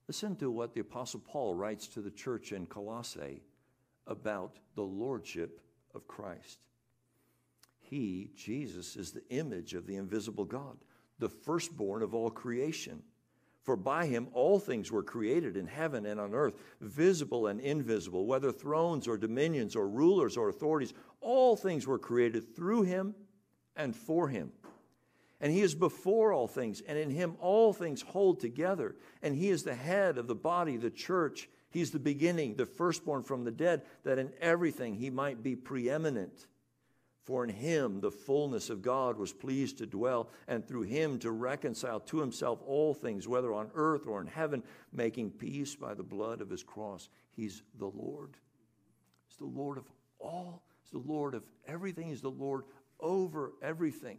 Listen 0.09 0.37
to 0.37 0.51
what 0.51 0.73
the 0.73 0.81
Apostle 0.81 1.21
Paul 1.21 1.55
writes 1.55 1.88
to 1.88 2.01
the 2.01 2.11
church 2.11 2.53
in 2.53 2.66
Colossae 2.66 3.42
about 4.07 4.59
the 4.77 4.83
lordship 4.83 5.61
of 5.95 6.07
Christ. 6.07 6.61
He, 7.81 8.31
Jesus, 8.35 8.97
is 8.97 9.12
the 9.12 9.27
image 9.31 9.75
of 9.75 9.87
the 9.87 9.97
invisible 9.97 10.45
God, 10.45 10.77
the 11.19 11.29
firstborn 11.29 12.03
of 12.03 12.14
all 12.14 12.31
creation. 12.31 13.03
For 13.62 13.77
by 13.77 14.07
him 14.07 14.29
all 14.33 14.61
things 14.61 14.92
were 14.92 15.03
created 15.03 15.57
in 15.57 15.66
heaven 15.66 16.07
and 16.07 16.21
on 16.21 16.35
earth, 16.35 16.55
visible 16.81 17.49
and 17.49 17.61
invisible, 17.61 18.27
whether 18.27 18.53
thrones 18.53 19.09
or 19.09 19.16
dominions 19.16 19.75
or 19.75 19.88
rulers 19.88 20.37
or 20.37 20.49
authorities, 20.49 20.95
all 21.21 21.57
things 21.57 21.85
were 21.85 21.99
created 21.99 22.55
through 22.55 22.83
him 22.83 23.14
and 23.75 23.97
for 23.97 24.29
him. 24.29 24.53
And 25.40 25.53
he 25.53 25.61
is 25.61 25.75
before 25.75 26.33
all 26.33 26.49
things, 26.49 26.81
and 26.81 26.99
in 26.99 27.11
him 27.11 27.37
all 27.40 27.72
things 27.72 28.01
hold 28.01 28.40
together. 28.40 28.96
And 29.22 29.35
he 29.35 29.51
is 29.51 29.64
the 29.64 29.75
head 29.75 30.16
of 30.16 30.29
the 30.29 30.35
body, 30.35 30.77
the 30.77 30.90
church. 30.90 31.49
He's 31.70 31.90
the 31.90 31.99
beginning, 31.99 32.57
the 32.57 32.64
firstborn 32.64 33.22
from 33.22 33.44
the 33.44 33.51
dead, 33.51 33.83
that 34.05 34.18
in 34.18 34.33
everything 34.40 34.94
he 34.94 35.11
might 35.11 35.42
be 35.42 35.55
preeminent. 35.55 36.46
For 37.25 37.42
in 37.42 37.51
him 37.51 38.01
the 38.01 38.11
fullness 38.11 38.70
of 38.70 38.83
God 38.83 39.18
was 39.18 39.33
pleased 39.33 39.79
to 39.79 39.87
dwell, 39.87 40.31
and 40.46 40.66
through 40.66 40.83
him 40.83 41.18
to 41.18 41.33
reconcile 41.33 42.01
to 42.01 42.20
himself 42.20 42.61
all 42.64 42.94
things, 42.94 43.29
whether 43.29 43.53
on 43.53 43.70
earth 43.75 44.07
or 44.07 44.20
in 44.20 44.29
heaven, 44.29 44.62
making 44.92 45.33
peace 45.33 45.75
by 45.75 45.92
the 45.92 46.05
blood 46.05 46.40
of 46.40 46.49
his 46.49 46.62
cross. 46.62 47.11
He's 47.33 47.62
the 47.79 47.90
Lord. 47.90 48.37
He's 49.29 49.38
the 49.38 49.44
Lord 49.44 49.77
of 49.77 49.85
all. 50.18 50.62
He's 50.83 50.92
the 50.92 51.12
Lord 51.12 51.35
of 51.35 51.42
everything. 51.66 52.09
He's 52.09 52.22
the 52.22 52.31
Lord 52.31 52.62
over 53.01 53.53
everything. 53.61 54.18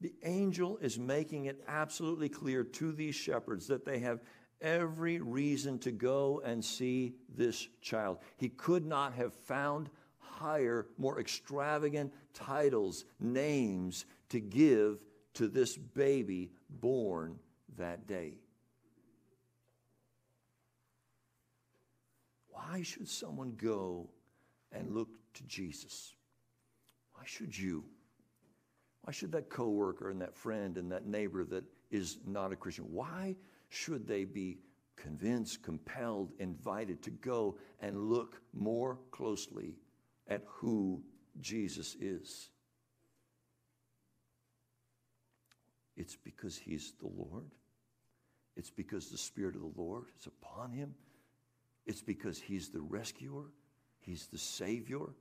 The 0.00 0.12
angel 0.24 0.78
is 0.78 0.98
making 0.98 1.46
it 1.46 1.62
absolutely 1.66 2.28
clear 2.28 2.64
to 2.64 2.92
these 2.92 3.14
shepherds 3.14 3.66
that 3.68 3.84
they 3.84 3.98
have 4.00 4.20
every 4.60 5.20
reason 5.20 5.78
to 5.80 5.90
go 5.90 6.42
and 6.44 6.64
see 6.64 7.14
this 7.34 7.68
child. 7.80 8.18
He 8.36 8.48
could 8.48 8.84
not 8.84 9.14
have 9.14 9.32
found 9.32 9.88
higher, 10.18 10.86
more 10.98 11.18
extravagant 11.20 12.12
titles, 12.34 13.04
names 13.20 14.04
to 14.28 14.40
give 14.40 15.02
to 15.34 15.48
this 15.48 15.76
baby 15.76 16.50
born 16.68 17.38
that 17.78 18.06
day. 18.06 18.38
Why 22.48 22.82
should 22.82 23.08
someone 23.08 23.54
go 23.56 24.10
and 24.72 24.94
look 24.94 25.08
to 25.34 25.42
Jesus? 25.44 26.14
Why 27.14 27.22
should 27.24 27.56
you? 27.56 27.84
Why 29.06 29.12
should 29.12 29.30
that 29.32 29.48
coworker 29.48 30.10
and 30.10 30.20
that 30.20 30.34
friend 30.34 30.76
and 30.76 30.90
that 30.90 31.06
neighbor 31.06 31.44
that 31.44 31.62
is 31.92 32.18
not 32.26 32.52
a 32.52 32.56
Christian, 32.56 32.86
why 32.90 33.36
should 33.68 34.08
they 34.08 34.24
be 34.24 34.58
convinced, 34.96 35.62
compelled, 35.62 36.32
invited 36.40 37.04
to 37.04 37.10
go 37.10 37.56
and 37.80 38.10
look 38.10 38.40
more 38.52 38.98
closely 39.12 39.76
at 40.26 40.42
who 40.46 41.04
Jesus 41.40 41.94
is? 42.00 42.50
It's 45.96 46.16
because 46.16 46.56
he's 46.56 46.92
the 46.98 47.06
Lord. 47.06 47.52
It's 48.56 48.70
because 48.70 49.08
the 49.08 49.18
Spirit 49.18 49.54
of 49.54 49.60
the 49.60 49.80
Lord 49.80 50.06
is 50.18 50.26
upon 50.26 50.72
him. 50.72 50.96
It's 51.86 52.02
because 52.02 52.40
he's 52.40 52.70
the 52.70 52.80
rescuer, 52.80 53.52
he's 54.00 54.26
the 54.26 54.38
Savior, 54.38 55.14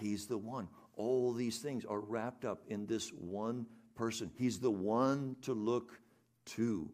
he's 0.00 0.26
the 0.26 0.38
one. 0.38 0.68
All 0.96 1.32
these 1.32 1.58
things 1.58 1.84
are 1.84 2.00
wrapped 2.00 2.44
up 2.44 2.64
in 2.68 2.86
this 2.86 3.10
one 3.10 3.66
person. 3.94 4.30
He's 4.36 4.58
the 4.58 4.70
one 4.70 5.36
to 5.42 5.52
look 5.52 6.00
to 6.46 6.90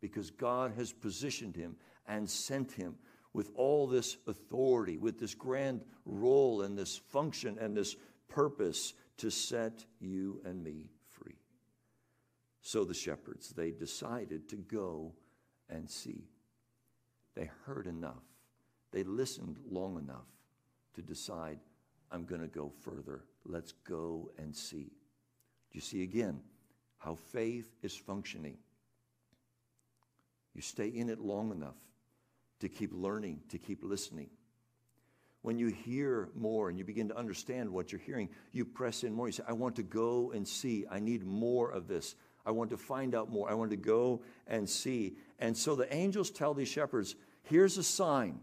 because 0.00 0.30
God 0.30 0.72
has 0.76 0.92
positioned 0.92 1.56
him 1.56 1.76
and 2.06 2.28
sent 2.28 2.72
him 2.72 2.96
with 3.32 3.50
all 3.54 3.86
this 3.86 4.16
authority, 4.26 4.96
with 4.96 5.18
this 5.18 5.34
grand 5.34 5.82
role 6.04 6.62
and 6.62 6.76
this 6.76 6.96
function 6.96 7.58
and 7.60 7.76
this 7.76 7.96
purpose 8.28 8.94
to 9.18 9.30
set 9.30 9.84
you 10.00 10.40
and 10.44 10.62
me 10.62 10.90
free. 11.08 11.38
So 12.60 12.84
the 12.84 12.94
shepherds, 12.94 13.50
they 13.50 13.70
decided 13.70 14.48
to 14.50 14.56
go 14.56 15.12
and 15.68 15.88
see. 15.88 16.28
They 17.34 17.50
heard 17.64 17.86
enough, 17.86 18.24
they 18.90 19.04
listened 19.04 19.58
long 19.70 19.98
enough 19.98 20.26
to 20.94 21.02
decide 21.02 21.58
I'm 22.10 22.24
going 22.24 22.40
to 22.40 22.48
go 22.48 22.72
further. 22.80 23.24
Let's 23.44 23.72
go 23.86 24.30
and 24.38 24.54
see. 24.54 24.92
You 25.72 25.80
see 25.80 26.02
again 26.02 26.40
how 26.98 27.14
faith 27.14 27.70
is 27.82 27.94
functioning? 27.94 28.56
You 30.54 30.62
stay 30.62 30.88
in 30.88 31.08
it 31.08 31.20
long 31.20 31.52
enough 31.52 31.76
to 32.60 32.68
keep 32.68 32.90
learning, 32.92 33.40
to 33.50 33.58
keep 33.58 33.84
listening. 33.84 34.30
When 35.42 35.58
you 35.58 35.68
hear 35.68 36.30
more 36.34 36.68
and 36.68 36.78
you 36.78 36.84
begin 36.84 37.08
to 37.08 37.16
understand 37.16 37.70
what 37.70 37.92
you're 37.92 38.00
hearing, 38.00 38.28
you 38.50 38.64
press 38.64 39.04
in 39.04 39.14
more. 39.14 39.28
You 39.28 39.32
say, 39.32 39.44
I 39.46 39.52
want 39.52 39.76
to 39.76 39.84
go 39.84 40.32
and 40.32 40.46
see. 40.46 40.84
I 40.90 40.98
need 40.98 41.24
more 41.24 41.70
of 41.70 41.86
this. 41.86 42.16
I 42.44 42.50
want 42.50 42.70
to 42.70 42.76
find 42.76 43.14
out 43.14 43.30
more. 43.30 43.48
I 43.48 43.54
want 43.54 43.70
to 43.70 43.76
go 43.76 44.22
and 44.46 44.68
see. 44.68 45.16
And 45.38 45.56
so 45.56 45.76
the 45.76 45.92
angels 45.94 46.30
tell 46.30 46.54
these 46.54 46.68
shepherds 46.68 47.14
here's 47.42 47.78
a 47.78 47.84
sign, 47.84 48.40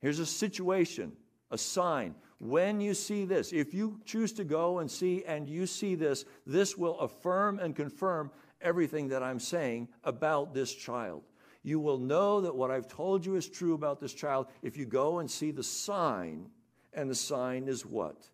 here's 0.00 0.20
a 0.20 0.26
situation 0.26 1.12
a 1.50 1.58
sign. 1.58 2.14
When 2.38 2.80
you 2.80 2.94
see 2.94 3.24
this, 3.24 3.52
if 3.52 3.74
you 3.74 4.00
choose 4.04 4.32
to 4.34 4.44
go 4.44 4.78
and 4.78 4.90
see 4.90 5.24
and 5.24 5.48
you 5.48 5.66
see 5.66 5.94
this, 5.94 6.24
this 6.46 6.76
will 6.76 6.98
affirm 7.00 7.58
and 7.58 7.76
confirm 7.76 8.30
everything 8.60 9.08
that 9.08 9.22
I'm 9.22 9.40
saying 9.40 9.88
about 10.04 10.54
this 10.54 10.74
child. 10.74 11.22
You 11.62 11.78
will 11.78 11.98
know 11.98 12.40
that 12.40 12.54
what 12.54 12.70
I've 12.70 12.88
told 12.88 13.26
you 13.26 13.36
is 13.36 13.48
true 13.48 13.74
about 13.74 14.00
this 14.00 14.14
child 14.14 14.46
if 14.62 14.76
you 14.76 14.86
go 14.86 15.18
and 15.18 15.30
see 15.30 15.50
the 15.50 15.62
sign. 15.62 16.46
And 16.94 17.10
the 17.10 17.14
sign 17.14 17.68
is 17.68 17.84
what? 17.84 18.28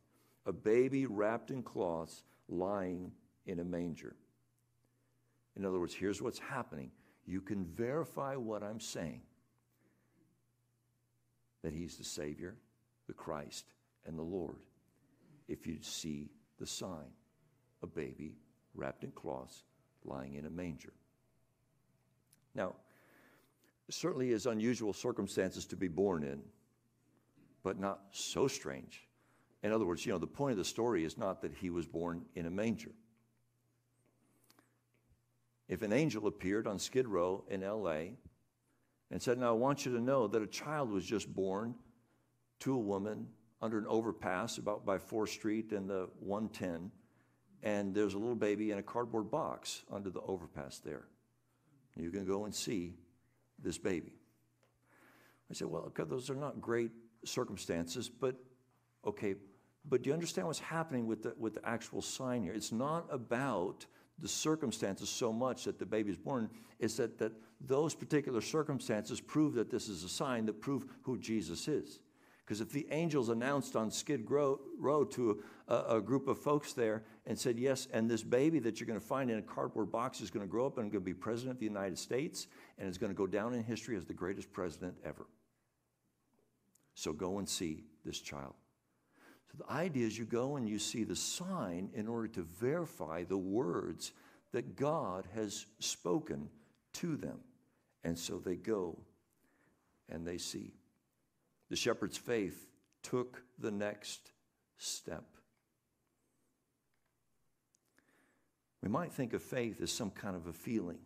A 0.47 0.53
baby 0.53 1.07
wrapped 1.07 1.51
in 1.51 1.63
cloths 1.63 2.23
lying 2.49 3.11
in 3.47 3.59
a 3.59 3.65
manger. 3.65 4.15
In 5.57 5.65
other 5.65 5.81
words, 5.81 5.95
here's 5.95 6.23
what's 6.23 6.39
happening. 6.39 6.91
You 7.27 7.41
can 7.41 7.65
verify 7.65 8.37
what 8.37 8.63
I'm 8.63 8.81
saying 8.81 9.23
that 11.63 11.73
he's 11.73 11.97
the 11.97 12.05
Savior, 12.05 12.55
the 13.07 13.13
Christ 13.13 13.67
and 14.07 14.19
the 14.19 14.23
Lord 14.23 14.59
if 15.49 15.67
you 15.67 15.79
see 15.81 16.31
the 16.59 16.67
sign 16.67 17.13
a 17.83 17.87
baby 17.87 18.37
wrapped 18.75 19.05
in 19.05 19.11
cloths 19.13 19.65
lying 20.05 20.35
in 20.35 20.47
a 20.47 20.51
manger. 20.51 20.93
Now, 22.55 22.75
certainly 23.91 24.31
is 24.31 24.47
unusual 24.47 24.93
circumstances 24.93 25.67
to 25.67 25.77
be 25.77 25.89
born 25.89 26.25
in, 26.25 26.41
but 27.63 27.79
not 27.79 28.01
so 28.11 28.49
strange. 28.49 29.07
In 29.63 29.73
other 29.73 29.85
words, 29.85 30.05
you 30.07 30.13
know, 30.13 30.19
the 30.19 30.27
point 30.27 30.53
of 30.53 30.59
the 30.59 30.65
story 30.65 31.05
is 31.05 31.19
not 31.19 31.43
that 31.43 31.55
he 31.55 31.71
was 31.71 31.87
born 31.87 32.25
in 32.35 32.47
a 32.47 32.51
manger. 32.51 32.93
If 35.69 35.83
an 35.83 35.93
angel 35.93 36.27
appeared 36.27 36.67
on 36.67 36.79
Skid 36.79 37.09
Row 37.09 37.45
in 37.51 37.63
LA 37.63 38.15
and 39.11 39.21
said, 39.21 39.39
Now 39.39 39.49
I 39.49 39.53
want 39.53 39.85
you 39.85 39.93
to 39.93 40.01
know 40.01 40.29
that 40.29 40.43
a 40.43 40.47
child 40.47 40.91
was 40.91 41.05
just 41.05 41.33
born 41.33 41.75
to 42.61 42.75
a 42.75 42.79
woman 42.79 43.27
under 43.63 43.79
an 43.79 43.87
overpass 43.87 44.59
about 44.59 44.85
by 44.85 44.99
4th 44.99 45.29
Street 45.29 45.73
and 45.73 45.89
the 45.89 46.09
110, 46.21 46.91
and 47.63 47.95
there's 47.95 48.15
a 48.15 48.19
little 48.19 48.35
baby 48.35 48.71
in 48.71 48.79
a 48.79 48.83
cardboard 48.83 49.31
box 49.31 49.83
under 49.91 50.11
the 50.11 50.21
overpass 50.21 50.79
there. 50.79 51.07
You 51.97 52.11
can 52.11 52.27
go 52.27 52.45
and 52.45 52.55
see 52.55 52.95
this 53.59 53.79
baby. 53.79 54.13
I 55.51 55.55
said, 55.55 55.69
well, 55.69 55.85
okay, 55.87 56.05
those 56.05 56.29
are 56.29 56.35
not 56.35 56.61
great 56.61 56.91
circumstances, 57.25 58.09
but 58.09 58.37
okay, 59.07 59.37
but 59.89 60.03
do 60.03 60.09
you 60.09 60.15
understand 60.15 60.47
what's 60.47 60.59
happening 60.59 61.07
with 61.07 61.23
the, 61.23 61.35
with 61.39 61.55
the 61.55 61.67
actual 61.67 62.03
sign 62.03 62.43
here? 62.43 62.53
It's 62.53 62.73
not 62.73 63.07
about 63.11 63.87
the 64.19 64.29
circumstances 64.29 65.09
so 65.09 65.33
much 65.33 65.65
that 65.65 65.79
the 65.79 65.87
baby 65.87 66.11
is 66.11 66.17
born, 66.17 66.51
it's 66.79 66.97
that, 66.97 67.19
that 67.19 67.33
those 67.61 67.95
particular 67.95 68.41
circumstances 68.41 69.21
prove 69.21 69.55
that 69.55 69.71
this 69.71 69.89
is 69.89 70.05
a 70.05 70.09
sign 70.09 70.47
that 70.47 70.61
prove 70.61 70.87
who 71.03 71.19
Jesus 71.19 71.69
is. 71.69 72.01
Because 72.47 72.61
if 72.61 72.71
the 72.71 72.87
angels 72.93 73.29
announced 73.29 73.75
on 73.75 73.91
Skid 73.91 74.31
Row 74.31 75.05
to 75.05 75.43
a, 75.67 75.97
a, 75.97 76.01
group 76.01 76.29
of 76.29 76.39
folks 76.39 76.75
there 76.75 77.03
and 77.27 77.37
said, 77.37 77.59
Yes, 77.59 77.89
and 77.93 78.09
this 78.09 78.23
baby 78.23 78.61
that 78.61 78.79
you're 78.79 78.87
going 78.87 79.01
to 79.01 79.05
find 79.05 79.33
in 79.33 79.39
a 79.39 79.43
cardboard 79.43 79.91
box 79.91 80.21
is 80.21 80.31
going 80.31 80.47
to 80.47 80.51
grow 80.51 80.65
up 80.65 80.79
and 80.79 80.93
going 80.93 81.03
to 81.03 81.05
be 81.05 81.13
president 81.13 81.57
of 81.57 81.59
the 81.59 81.67
United 81.67 81.99
States 81.99 82.47
and 82.79 82.89
is 82.89 82.99
going 82.99 83.11
to 83.11 83.17
go 83.17 83.27
down 83.27 83.53
in 83.53 83.65
history 83.65 83.97
as 83.97 84.05
the 84.05 84.15
greatest 84.15 84.53
president 84.53 84.95
ever. 85.05 85.27
So 86.95 87.13
go 87.13 87.41
and 87.41 87.49
see 87.49 87.83
this 88.05 88.21
child. 88.21 88.55
So 89.51 89.65
the 89.67 89.73
idea 89.73 90.07
is 90.07 90.17
you 90.17 90.25
go 90.25 90.55
and 90.55 90.69
you 90.69 90.79
see 90.79 91.03
the 91.03 91.17
sign 91.17 91.91
in 91.95 92.07
order 92.07 92.29
to 92.29 92.43
verify 92.43 93.25
the 93.25 93.37
words 93.37 94.13
that 94.53 94.77
God 94.77 95.27
has 95.35 95.67
spoken 95.81 96.49
to 96.95 97.17
them. 97.17 97.41
And 98.05 98.17
so 98.17 98.39
they 98.39 98.55
go 98.55 98.97
and 100.09 100.25
they 100.25 100.39
see. 100.39 100.75
The 101.71 101.77
shepherd's 101.77 102.17
faith 102.17 102.69
took 103.03 103.43
the 103.59 103.71
next 103.71 104.33
step. 104.77 105.25
We 108.83 108.89
might 108.89 109.13
think 109.13 109.33
of 109.33 109.43
faith 109.43 109.81
as 109.81 109.91
some 109.91 110.11
kind 110.11 110.37
of 110.37 110.47
a 110.47 110.53
feeling. 110.53 110.99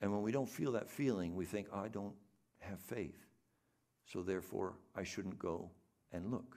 And 0.00 0.12
when 0.12 0.22
we 0.22 0.32
don't 0.32 0.48
feel 0.48 0.72
that 0.72 0.90
feeling, 0.90 1.36
we 1.36 1.44
think, 1.44 1.68
I 1.72 1.88
don't 1.88 2.14
have 2.58 2.80
faith. 2.80 3.24
So 4.06 4.22
therefore, 4.22 4.74
I 4.96 5.04
shouldn't 5.04 5.38
go 5.38 5.70
and 6.12 6.30
look. 6.30 6.56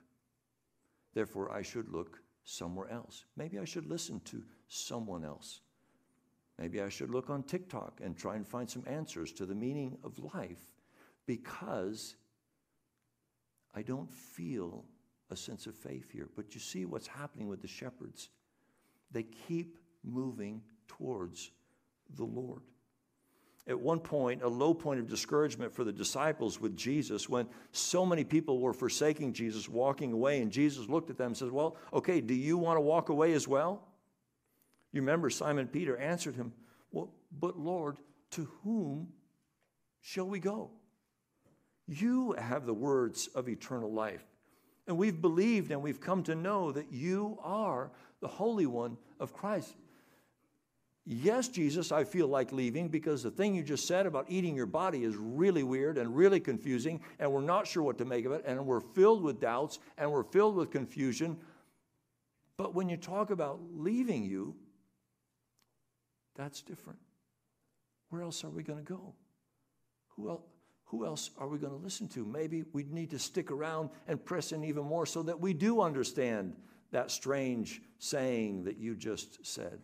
Therefore, 1.13 1.51
I 1.51 1.61
should 1.61 1.89
look 1.89 2.19
somewhere 2.43 2.89
else. 2.89 3.25
Maybe 3.37 3.59
I 3.59 3.65
should 3.65 3.85
listen 3.85 4.19
to 4.25 4.43
someone 4.67 5.23
else. 5.23 5.61
Maybe 6.57 6.81
I 6.81 6.89
should 6.89 7.09
look 7.09 7.29
on 7.29 7.43
TikTok 7.43 7.99
and 8.03 8.17
try 8.17 8.35
and 8.35 8.47
find 8.47 8.69
some 8.69 8.83
answers 8.87 9.31
to 9.33 9.45
the 9.45 9.55
meaning 9.55 9.97
of 10.03 10.17
life 10.33 10.73
because 11.25 12.15
I 13.75 13.81
don't 13.81 14.11
feel 14.11 14.85
a 15.29 15.35
sense 15.35 15.67
of 15.67 15.75
faith 15.75 16.11
here. 16.11 16.29
But 16.35 16.53
you 16.53 16.61
see 16.61 16.85
what's 16.85 17.07
happening 17.07 17.47
with 17.47 17.61
the 17.61 17.67
shepherds. 17.67 18.29
They 19.11 19.23
keep 19.23 19.77
moving 20.03 20.61
towards 20.87 21.51
the 22.15 22.23
Lord. 22.23 22.61
At 23.67 23.79
one 23.79 23.99
point, 23.99 24.43
a 24.43 24.47
low 24.47 24.75
point 24.75 24.99
of 24.99 25.07
discouragement 25.07 25.73
for 25.73 25.83
the 25.83 25.91
disciples 25.91 26.61
with 26.61 26.77
Jesus 26.77 27.27
when 27.27 27.47
so 27.71 28.05
many 28.05 28.23
people 28.23 28.59
were 28.59 28.73
forsaking 28.73 29.33
Jesus, 29.33 29.67
walking 29.67 30.13
away, 30.13 30.41
and 30.41 30.51
Jesus 30.51 30.87
looked 30.87 31.09
at 31.09 31.17
them 31.17 31.27
and 31.27 31.37
said, 31.37 31.51
Well, 31.51 31.75
okay, 31.91 32.21
do 32.21 32.35
you 32.35 32.57
want 32.59 32.77
to 32.77 32.81
walk 32.81 33.09
away 33.09 33.33
as 33.33 33.47
well? 33.47 33.87
You 34.91 35.01
remember 35.01 35.31
Simon 35.31 35.67
Peter 35.67 35.97
answered 35.97 36.35
him, 36.35 36.53
Well, 36.91 37.11
but 37.39 37.57
Lord, 37.57 37.97
to 38.31 38.47
whom 38.63 39.07
shall 39.99 40.27
we 40.27 40.39
go? 40.39 40.69
You 41.87 42.33
have 42.33 42.65
the 42.65 42.73
words 42.73 43.27
of 43.35 43.47
eternal 43.47 43.91
life. 43.91 44.23
And 44.87 44.97
we've 44.97 45.19
believed 45.19 45.71
and 45.71 45.81
we've 45.81 46.01
come 46.01 46.23
to 46.23 46.35
know 46.35 46.71
that 46.71 46.91
you 46.91 47.37
are 47.41 47.91
the 48.21 48.27
Holy 48.27 48.65
One 48.65 48.97
of 49.19 49.33
Christ. 49.33 49.75
Yes, 51.07 51.47
Jesus, 51.47 51.91
I 51.91 52.03
feel 52.03 52.27
like 52.27 52.51
leaving 52.51 52.87
because 52.87 53.21
the 53.21 53.29
thing 53.29 53.53
you 53.53 53.61
just 53.61 53.87
said 53.87 54.07
about 54.07 54.25
eating 54.27 54.55
your 54.55 54.65
body 54.65 55.03
is 55.03 55.15
really 55.15 55.61
weird 55.61 55.99
and 55.99 56.15
really 56.15 56.39
confusing, 56.39 56.99
and 57.19 57.31
we're 57.31 57.41
not 57.41 57.67
sure 57.67 57.83
what 57.83 57.99
to 57.99 58.05
make 58.05 58.25
of 58.25 58.31
it, 58.31 58.43
and 58.47 58.65
we're 58.65 58.79
filled 58.79 59.21
with 59.21 59.39
doubts 59.39 59.77
and 59.99 60.11
we're 60.11 60.23
filled 60.23 60.55
with 60.55 60.71
confusion. 60.71 61.37
But 62.57 62.73
when 62.73 62.89
you 62.89 62.97
talk 62.97 63.29
about 63.29 63.59
leaving 63.75 64.23
you, 64.23 64.55
that's 66.35 66.63
different. 66.63 66.99
Where 68.09 68.23
else 68.23 68.43
are 68.43 68.49
we 68.49 68.63
going 68.63 68.79
to 68.79 68.85
go? 68.85 69.13
Who 70.15 70.29
else? 70.29 70.54
Who 70.85 71.05
else 71.05 71.31
are 71.37 71.47
we 71.47 71.57
going 71.57 71.73
to 71.73 71.83
listen 71.83 72.07
to? 72.09 72.25
Maybe 72.25 72.63
we 72.73 72.83
need 72.83 73.09
to 73.09 73.19
stick 73.19 73.51
around 73.51 73.89
and 74.07 74.23
press 74.23 74.51
in 74.51 74.63
even 74.63 74.85
more 74.85 75.05
so 75.05 75.23
that 75.23 75.39
we 75.39 75.53
do 75.53 75.81
understand 75.81 76.55
that 76.91 77.11
strange 77.11 77.81
saying 77.97 78.63
that 78.65 78.77
you 78.77 78.95
just 78.95 79.45
said. 79.45 79.79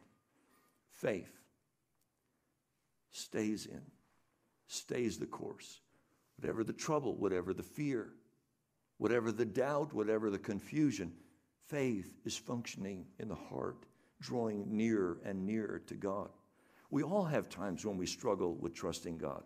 Faith 0.91 1.31
stays 3.11 3.65
in, 3.65 3.81
stays 4.67 5.17
the 5.17 5.25
course. 5.25 5.81
Whatever 6.37 6.63
the 6.63 6.73
trouble, 6.73 7.15
whatever 7.15 7.53
the 7.53 7.63
fear, 7.63 8.09
whatever 8.97 9.31
the 9.31 9.45
doubt, 9.45 9.93
whatever 9.93 10.29
the 10.29 10.39
confusion, 10.39 11.11
faith 11.67 12.13
is 12.25 12.37
functioning 12.37 13.05
in 13.19 13.27
the 13.27 13.35
heart, 13.35 13.85
drawing 14.21 14.65
nearer 14.67 15.17
and 15.25 15.45
nearer 15.45 15.79
to 15.87 15.95
God. 15.95 16.29
We 16.91 17.03
all 17.03 17.25
have 17.25 17.49
times 17.49 17.85
when 17.85 17.97
we 17.97 18.05
struggle 18.05 18.55
with 18.55 18.73
trusting 18.73 19.17
God. 19.17 19.43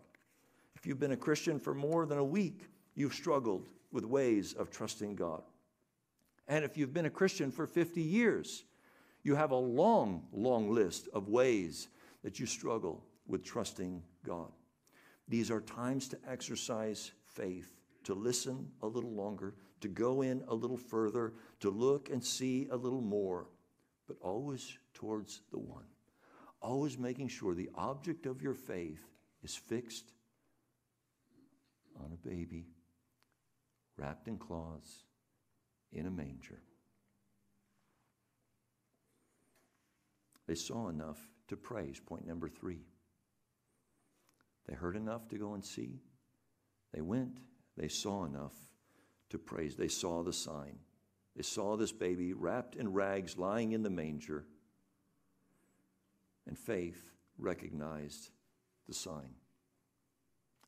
If 0.76 0.86
you've 0.86 1.00
been 1.00 1.12
a 1.12 1.16
Christian 1.16 1.58
for 1.58 1.74
more 1.74 2.06
than 2.06 2.18
a 2.18 2.24
week, 2.24 2.68
you've 2.94 3.14
struggled 3.14 3.68
with 3.90 4.04
ways 4.04 4.52
of 4.52 4.70
trusting 4.70 5.16
God. 5.16 5.42
And 6.46 6.64
if 6.64 6.76
you've 6.76 6.92
been 6.92 7.06
a 7.06 7.10
Christian 7.10 7.50
for 7.50 7.66
50 7.66 8.00
years, 8.00 8.64
you 9.24 9.34
have 9.34 9.50
a 9.50 9.56
long, 9.56 10.28
long 10.32 10.70
list 10.70 11.08
of 11.12 11.28
ways 11.28 11.88
that 12.22 12.38
you 12.38 12.46
struggle 12.46 13.02
with 13.26 13.42
trusting 13.42 14.02
God. 14.24 14.52
These 15.26 15.50
are 15.50 15.60
times 15.62 16.06
to 16.08 16.18
exercise 16.28 17.10
faith, 17.24 17.80
to 18.04 18.14
listen 18.14 18.70
a 18.82 18.86
little 18.86 19.14
longer, 19.14 19.54
to 19.80 19.88
go 19.88 20.22
in 20.22 20.44
a 20.46 20.54
little 20.54 20.76
further, 20.76 21.32
to 21.60 21.70
look 21.70 22.10
and 22.10 22.22
see 22.22 22.68
a 22.70 22.76
little 22.76 23.00
more, 23.00 23.48
but 24.06 24.18
always 24.20 24.78
towards 24.94 25.40
the 25.50 25.58
one 25.58 25.86
always 26.60 26.98
making 26.98 27.28
sure 27.28 27.54
the 27.54 27.70
object 27.74 28.26
of 28.26 28.42
your 28.42 28.54
faith 28.54 29.06
is 29.42 29.54
fixed 29.54 30.12
on 32.02 32.12
a 32.12 32.28
baby 32.28 32.66
wrapped 33.96 34.28
in 34.28 34.38
cloths 34.38 35.04
in 35.92 36.06
a 36.06 36.10
manger. 36.10 36.60
They 40.46 40.54
saw 40.54 40.88
enough 40.88 41.18
to 41.48 41.56
praise, 41.56 42.00
point 42.00 42.26
number 42.26 42.48
three. 42.48 42.80
They 44.68 44.74
heard 44.74 44.96
enough 44.96 45.28
to 45.28 45.38
go 45.38 45.54
and 45.54 45.64
see. 45.64 46.00
They 46.92 47.00
went, 47.00 47.38
they 47.76 47.88
saw 47.88 48.24
enough 48.24 48.54
to 49.30 49.38
praise. 49.38 49.76
They 49.76 49.88
saw 49.88 50.22
the 50.22 50.32
sign. 50.32 50.78
They 51.34 51.42
saw 51.42 51.76
this 51.76 51.92
baby 51.92 52.32
wrapped 52.32 52.76
in 52.76 52.92
rags 52.92 53.36
lying 53.36 53.72
in 53.72 53.82
the 53.82 53.90
manger 53.90 54.46
and 56.46 56.58
faith 56.58 57.10
recognized 57.38 58.30
the 58.88 58.94
sign. 58.94 59.34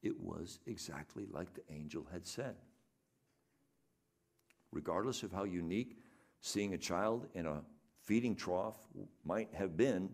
It 0.03 0.21
was 0.21 0.61
exactly 0.67 1.27
like 1.31 1.55
the 1.55 1.73
angel 1.73 2.07
had 2.13 2.27
said. 2.27 2.55
Regardless 4.71 5.23
of 5.23 5.33
how 5.33 5.45
unique 5.45 5.99
seeing 6.41 6.75
a 6.75 6.79
child 6.79 7.27
in 7.35 7.47
a 7.47 7.63
feeding 8.03 8.37
trough 8.37 8.77
might 9.25 9.49
have 9.55 9.77
been, 9.77 10.11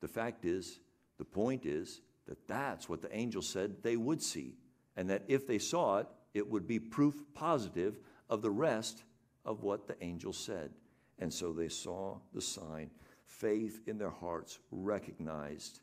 the 0.00 0.08
fact 0.08 0.44
is, 0.44 0.80
the 1.18 1.24
point 1.24 1.64
is 1.64 2.00
that 2.26 2.46
that's 2.48 2.88
what 2.88 3.00
the 3.00 3.16
angel 3.16 3.42
said 3.42 3.82
they 3.82 3.96
would 3.96 4.22
see, 4.22 4.56
and 4.96 5.08
that 5.10 5.22
if 5.28 5.46
they 5.46 5.58
saw 5.58 5.98
it, 5.98 6.06
it 6.34 6.48
would 6.48 6.66
be 6.66 6.78
proof 6.78 7.14
positive 7.34 7.98
of 8.28 8.42
the 8.42 8.50
rest 8.50 9.04
of 9.44 9.62
what 9.62 9.86
the 9.86 9.96
angel 10.02 10.32
said. 10.32 10.70
And 11.18 11.32
so 11.32 11.52
they 11.52 11.68
saw 11.68 12.18
the 12.32 12.40
sign 12.40 12.90
faith 13.26 13.80
in 13.86 13.98
their 13.98 14.10
hearts 14.10 14.58
recognized 14.70 15.80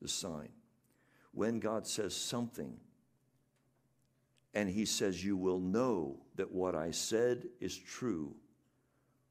the 0.00 0.08
sign. 0.08 0.48
When 1.36 1.60
God 1.60 1.86
says 1.86 2.16
something, 2.16 2.78
and 4.54 4.70
He 4.70 4.86
says, 4.86 5.22
You 5.22 5.36
will 5.36 5.60
know 5.60 6.16
that 6.36 6.50
what 6.50 6.74
I 6.74 6.92
said 6.92 7.48
is 7.60 7.76
true 7.76 8.34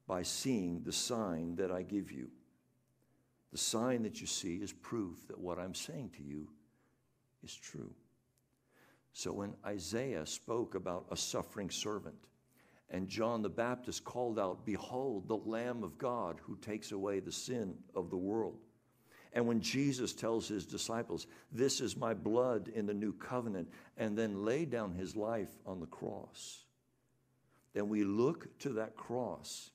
by 0.06 0.22
seeing 0.22 0.84
the 0.84 0.92
sign 0.92 1.56
that 1.56 1.72
I 1.72 1.82
give 1.82 2.12
you. 2.12 2.28
The 3.50 3.58
sign 3.58 4.04
that 4.04 4.20
you 4.20 4.28
see 4.28 4.58
is 4.58 4.72
proof 4.72 5.26
that 5.26 5.40
what 5.40 5.58
I'm 5.58 5.74
saying 5.74 6.10
to 6.18 6.22
you 6.22 6.48
is 7.42 7.56
true. 7.56 7.92
So 9.12 9.32
when 9.32 9.54
Isaiah 9.66 10.26
spoke 10.26 10.76
about 10.76 11.06
a 11.10 11.16
suffering 11.16 11.70
servant, 11.70 12.28
and 12.88 13.08
John 13.08 13.42
the 13.42 13.48
Baptist 13.48 14.04
called 14.04 14.38
out, 14.38 14.64
Behold, 14.64 15.26
the 15.26 15.38
Lamb 15.38 15.82
of 15.82 15.98
God 15.98 16.38
who 16.44 16.56
takes 16.58 16.92
away 16.92 17.18
the 17.18 17.32
sin 17.32 17.74
of 17.96 18.10
the 18.10 18.16
world. 18.16 18.60
And 19.32 19.46
when 19.46 19.60
Jesus 19.60 20.12
tells 20.12 20.48
his 20.48 20.66
disciples, 20.66 21.26
This 21.52 21.80
is 21.80 21.96
my 21.96 22.14
blood 22.14 22.70
in 22.74 22.86
the 22.86 22.94
new 22.94 23.12
covenant, 23.12 23.68
and 23.96 24.16
then 24.16 24.44
laid 24.44 24.70
down 24.70 24.92
his 24.92 25.16
life 25.16 25.50
on 25.66 25.80
the 25.80 25.86
cross, 25.86 26.64
then 27.74 27.88
we 27.88 28.04
look 28.04 28.58
to 28.60 28.70
that 28.70 28.96
cross 28.96 29.70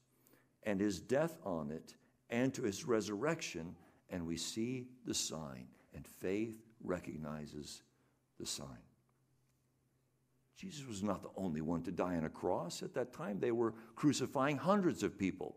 and 0.63 0.79
his 0.79 0.99
death 0.99 1.37
on 1.43 1.71
it 1.71 1.95
and 2.29 2.53
to 2.53 2.63
his 2.63 2.85
resurrection, 2.85 3.75
and 4.09 4.25
we 4.25 4.37
see 4.37 4.87
the 5.05 5.13
sign, 5.13 5.67
and 5.93 6.07
faith 6.07 6.61
recognizes 6.83 7.83
the 8.39 8.45
sign. 8.45 8.67
Jesus 10.57 10.87
was 10.87 11.01
not 11.01 11.23
the 11.23 11.29
only 11.35 11.61
one 11.61 11.81
to 11.83 11.91
die 11.91 12.15
on 12.17 12.25
a 12.25 12.29
cross. 12.29 12.83
At 12.83 12.93
that 12.93 13.13
time, 13.13 13.39
they 13.39 13.51
were 13.51 13.73
crucifying 13.95 14.57
hundreds 14.57 15.01
of 15.03 15.17
people. 15.17 15.55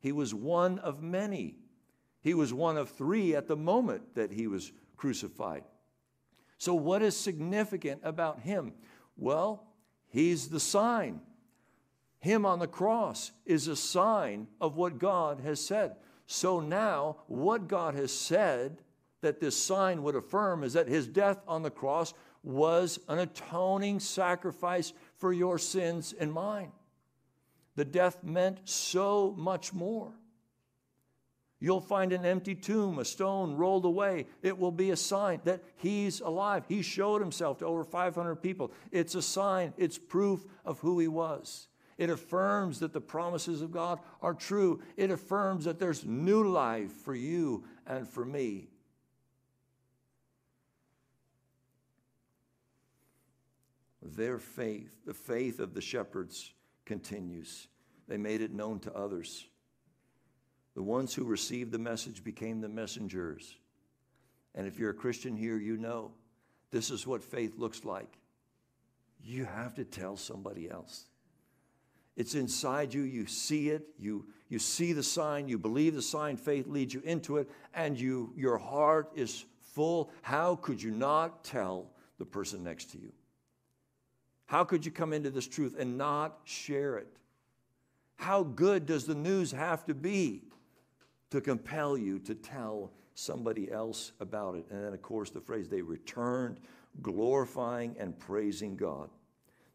He 0.00 0.12
was 0.12 0.34
one 0.34 0.78
of 0.80 1.02
many. 1.02 1.56
He 2.24 2.32
was 2.32 2.54
one 2.54 2.78
of 2.78 2.88
three 2.88 3.36
at 3.36 3.46
the 3.46 3.56
moment 3.56 4.14
that 4.14 4.32
he 4.32 4.46
was 4.46 4.72
crucified. 4.96 5.62
So, 6.56 6.74
what 6.74 7.02
is 7.02 7.14
significant 7.14 8.00
about 8.02 8.40
him? 8.40 8.72
Well, 9.18 9.66
he's 10.08 10.48
the 10.48 10.58
sign. 10.58 11.20
Him 12.20 12.46
on 12.46 12.60
the 12.60 12.66
cross 12.66 13.30
is 13.44 13.68
a 13.68 13.76
sign 13.76 14.48
of 14.58 14.74
what 14.74 14.98
God 14.98 15.40
has 15.40 15.64
said. 15.64 15.96
So 16.26 16.60
now, 16.60 17.18
what 17.26 17.68
God 17.68 17.94
has 17.94 18.10
said 18.10 18.78
that 19.20 19.40
this 19.40 19.62
sign 19.62 20.02
would 20.02 20.16
affirm 20.16 20.64
is 20.64 20.72
that 20.72 20.88
his 20.88 21.06
death 21.06 21.42
on 21.46 21.62
the 21.62 21.70
cross 21.70 22.14
was 22.42 22.98
an 23.08 23.18
atoning 23.18 24.00
sacrifice 24.00 24.94
for 25.18 25.34
your 25.34 25.58
sins 25.58 26.14
and 26.18 26.32
mine. 26.32 26.72
The 27.76 27.84
death 27.84 28.24
meant 28.24 28.60
so 28.64 29.34
much 29.36 29.74
more. 29.74 30.14
You'll 31.64 31.80
find 31.80 32.12
an 32.12 32.26
empty 32.26 32.54
tomb, 32.54 32.98
a 32.98 33.06
stone 33.06 33.56
rolled 33.56 33.86
away. 33.86 34.26
It 34.42 34.58
will 34.58 34.70
be 34.70 34.90
a 34.90 34.96
sign 34.96 35.40
that 35.44 35.62
he's 35.76 36.20
alive. 36.20 36.66
He 36.68 36.82
showed 36.82 37.22
himself 37.22 37.60
to 37.60 37.64
over 37.64 37.84
500 37.84 38.36
people. 38.36 38.70
It's 38.92 39.14
a 39.14 39.22
sign, 39.22 39.72
it's 39.78 39.96
proof 39.96 40.44
of 40.66 40.80
who 40.80 40.98
he 40.98 41.08
was. 41.08 41.68
It 41.96 42.10
affirms 42.10 42.80
that 42.80 42.92
the 42.92 43.00
promises 43.00 43.62
of 43.62 43.72
God 43.72 44.00
are 44.20 44.34
true. 44.34 44.82
It 44.98 45.10
affirms 45.10 45.64
that 45.64 45.78
there's 45.78 46.04
new 46.04 46.46
life 46.46 46.92
for 46.92 47.14
you 47.14 47.64
and 47.86 48.06
for 48.06 48.26
me. 48.26 48.68
Their 54.02 54.36
faith, 54.36 55.06
the 55.06 55.14
faith 55.14 55.60
of 55.60 55.72
the 55.72 55.80
shepherds, 55.80 56.52
continues. 56.84 57.68
They 58.06 58.18
made 58.18 58.42
it 58.42 58.52
known 58.52 58.80
to 58.80 58.92
others. 58.92 59.46
The 60.74 60.82
ones 60.82 61.14
who 61.14 61.24
received 61.24 61.70
the 61.72 61.78
message 61.78 62.24
became 62.24 62.60
the 62.60 62.68
messengers. 62.68 63.56
And 64.54 64.66
if 64.66 64.78
you're 64.78 64.90
a 64.90 64.94
Christian 64.94 65.36
here, 65.36 65.56
you 65.56 65.76
know 65.76 66.12
this 66.70 66.90
is 66.90 67.06
what 67.06 67.22
faith 67.22 67.54
looks 67.56 67.84
like. 67.84 68.18
You 69.22 69.44
have 69.44 69.74
to 69.74 69.84
tell 69.84 70.16
somebody 70.16 70.68
else. 70.68 71.06
It's 72.16 72.34
inside 72.34 72.92
you. 72.92 73.02
You 73.02 73.26
see 73.26 73.70
it. 73.70 73.86
You, 73.98 74.26
you 74.48 74.58
see 74.58 74.92
the 74.92 75.02
sign. 75.02 75.48
You 75.48 75.58
believe 75.58 75.94
the 75.94 76.02
sign. 76.02 76.36
Faith 76.36 76.66
leads 76.66 76.94
you 76.94 77.00
into 77.04 77.38
it. 77.38 77.48
And 77.74 77.98
you, 77.98 78.32
your 78.36 78.58
heart 78.58 79.10
is 79.14 79.44
full. 79.60 80.10
How 80.22 80.56
could 80.56 80.82
you 80.82 80.90
not 80.90 81.42
tell 81.44 81.90
the 82.18 82.24
person 82.24 82.62
next 82.62 82.90
to 82.92 82.98
you? 82.98 83.12
How 84.46 84.62
could 84.62 84.84
you 84.84 84.92
come 84.92 85.12
into 85.12 85.30
this 85.30 85.48
truth 85.48 85.74
and 85.78 85.96
not 85.96 86.38
share 86.44 86.98
it? 86.98 87.08
How 88.16 88.42
good 88.42 88.86
does 88.86 89.06
the 89.06 89.14
news 89.14 89.50
have 89.50 89.84
to 89.86 89.94
be 89.94 90.42
to 91.34 91.40
compel 91.40 91.98
you 91.98 92.20
to 92.20 92.32
tell 92.32 92.92
somebody 93.14 93.68
else 93.68 94.12
about 94.20 94.54
it? 94.54 94.66
And 94.70 94.84
then, 94.84 94.92
of 94.92 95.02
course, 95.02 95.30
the 95.30 95.40
phrase 95.40 95.68
they 95.68 95.82
returned, 95.82 96.60
glorifying 97.02 97.96
and 97.98 98.16
praising 98.16 98.76
God. 98.76 99.10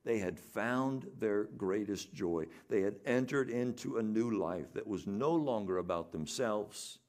They 0.05 0.19
had 0.19 0.39
found 0.39 1.05
their 1.19 1.43
greatest 1.43 2.13
joy. 2.13 2.45
They 2.69 2.79
had 2.79 2.95
entered 3.05 3.49
into 3.49 3.97
a 3.97 4.03
new 4.03 4.37
life 4.39 4.71
that 4.73 4.87
was 4.87 5.05
no 5.05 5.33
longer 5.33 5.79
about 5.79 6.13
themselves, 6.13 6.99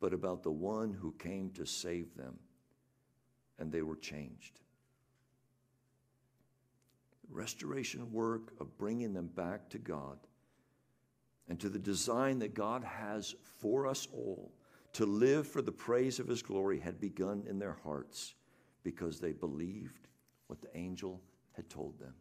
but 0.00 0.12
about 0.12 0.42
the 0.42 0.50
one 0.50 0.92
who 0.92 1.12
came 1.12 1.50
to 1.50 1.64
save 1.64 2.16
them. 2.16 2.40
And 3.60 3.70
they 3.70 3.82
were 3.82 3.94
changed 3.94 4.58
restoration 7.30 8.12
work 8.12 8.52
of 8.60 8.76
bringing 8.76 9.14
them 9.14 9.26
back 9.28 9.70
to 9.70 9.78
God 9.78 10.18
and 11.48 11.58
to 11.60 11.68
the 11.68 11.78
design 11.78 12.38
that 12.38 12.54
God 12.54 12.84
has 12.84 13.34
for 13.58 13.86
us 13.86 14.08
all 14.12 14.52
to 14.94 15.06
live 15.06 15.46
for 15.46 15.62
the 15.62 15.72
praise 15.72 16.18
of 16.18 16.28
His 16.28 16.42
glory 16.42 16.78
had 16.78 17.00
begun 17.00 17.44
in 17.48 17.58
their 17.58 17.78
hearts 17.82 18.34
because 18.84 19.20
they 19.20 19.32
believed 19.32 20.08
what 20.46 20.60
the 20.60 20.76
angel 20.76 21.20
had 21.52 21.68
told 21.70 21.98
them. 21.98 22.14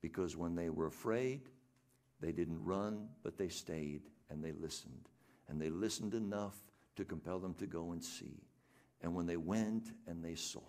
Because 0.00 0.36
when 0.36 0.54
they 0.54 0.70
were 0.70 0.86
afraid, 0.86 1.42
they 2.20 2.32
didn't 2.32 2.64
run, 2.64 3.08
but 3.22 3.38
they 3.38 3.48
stayed 3.48 4.02
and 4.30 4.42
they 4.42 4.52
listened. 4.52 5.08
And 5.48 5.60
they 5.60 5.70
listened 5.70 6.14
enough 6.14 6.56
to 6.96 7.04
compel 7.04 7.38
them 7.38 7.54
to 7.54 7.66
go 7.66 7.92
and 7.92 8.02
see. 8.02 8.42
And 9.02 9.14
when 9.14 9.26
they 9.26 9.36
went 9.36 9.92
and 10.06 10.24
they 10.24 10.34
saw, 10.34 10.60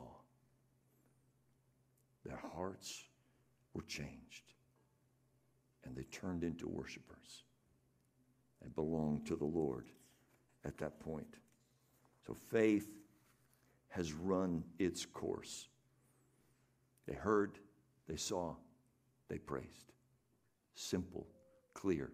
their 2.25 2.41
hearts 2.53 3.03
were 3.73 3.83
changed 3.83 4.53
and 5.85 5.95
they 5.95 6.03
turned 6.03 6.43
into 6.43 6.67
worshipers 6.67 7.43
and 8.63 8.73
belonged 8.75 9.25
to 9.27 9.35
the 9.35 9.45
Lord 9.45 9.87
at 10.65 10.77
that 10.77 10.99
point. 10.99 11.35
So 12.25 12.33
faith 12.33 12.87
has 13.89 14.13
run 14.13 14.63
its 14.79 15.05
course. 15.05 15.67
They 17.07 17.13
heard, 17.13 17.59
they 18.07 18.15
saw, 18.15 18.55
they 19.27 19.37
praised. 19.37 19.91
Simple, 20.75 21.27
clear, 21.73 22.11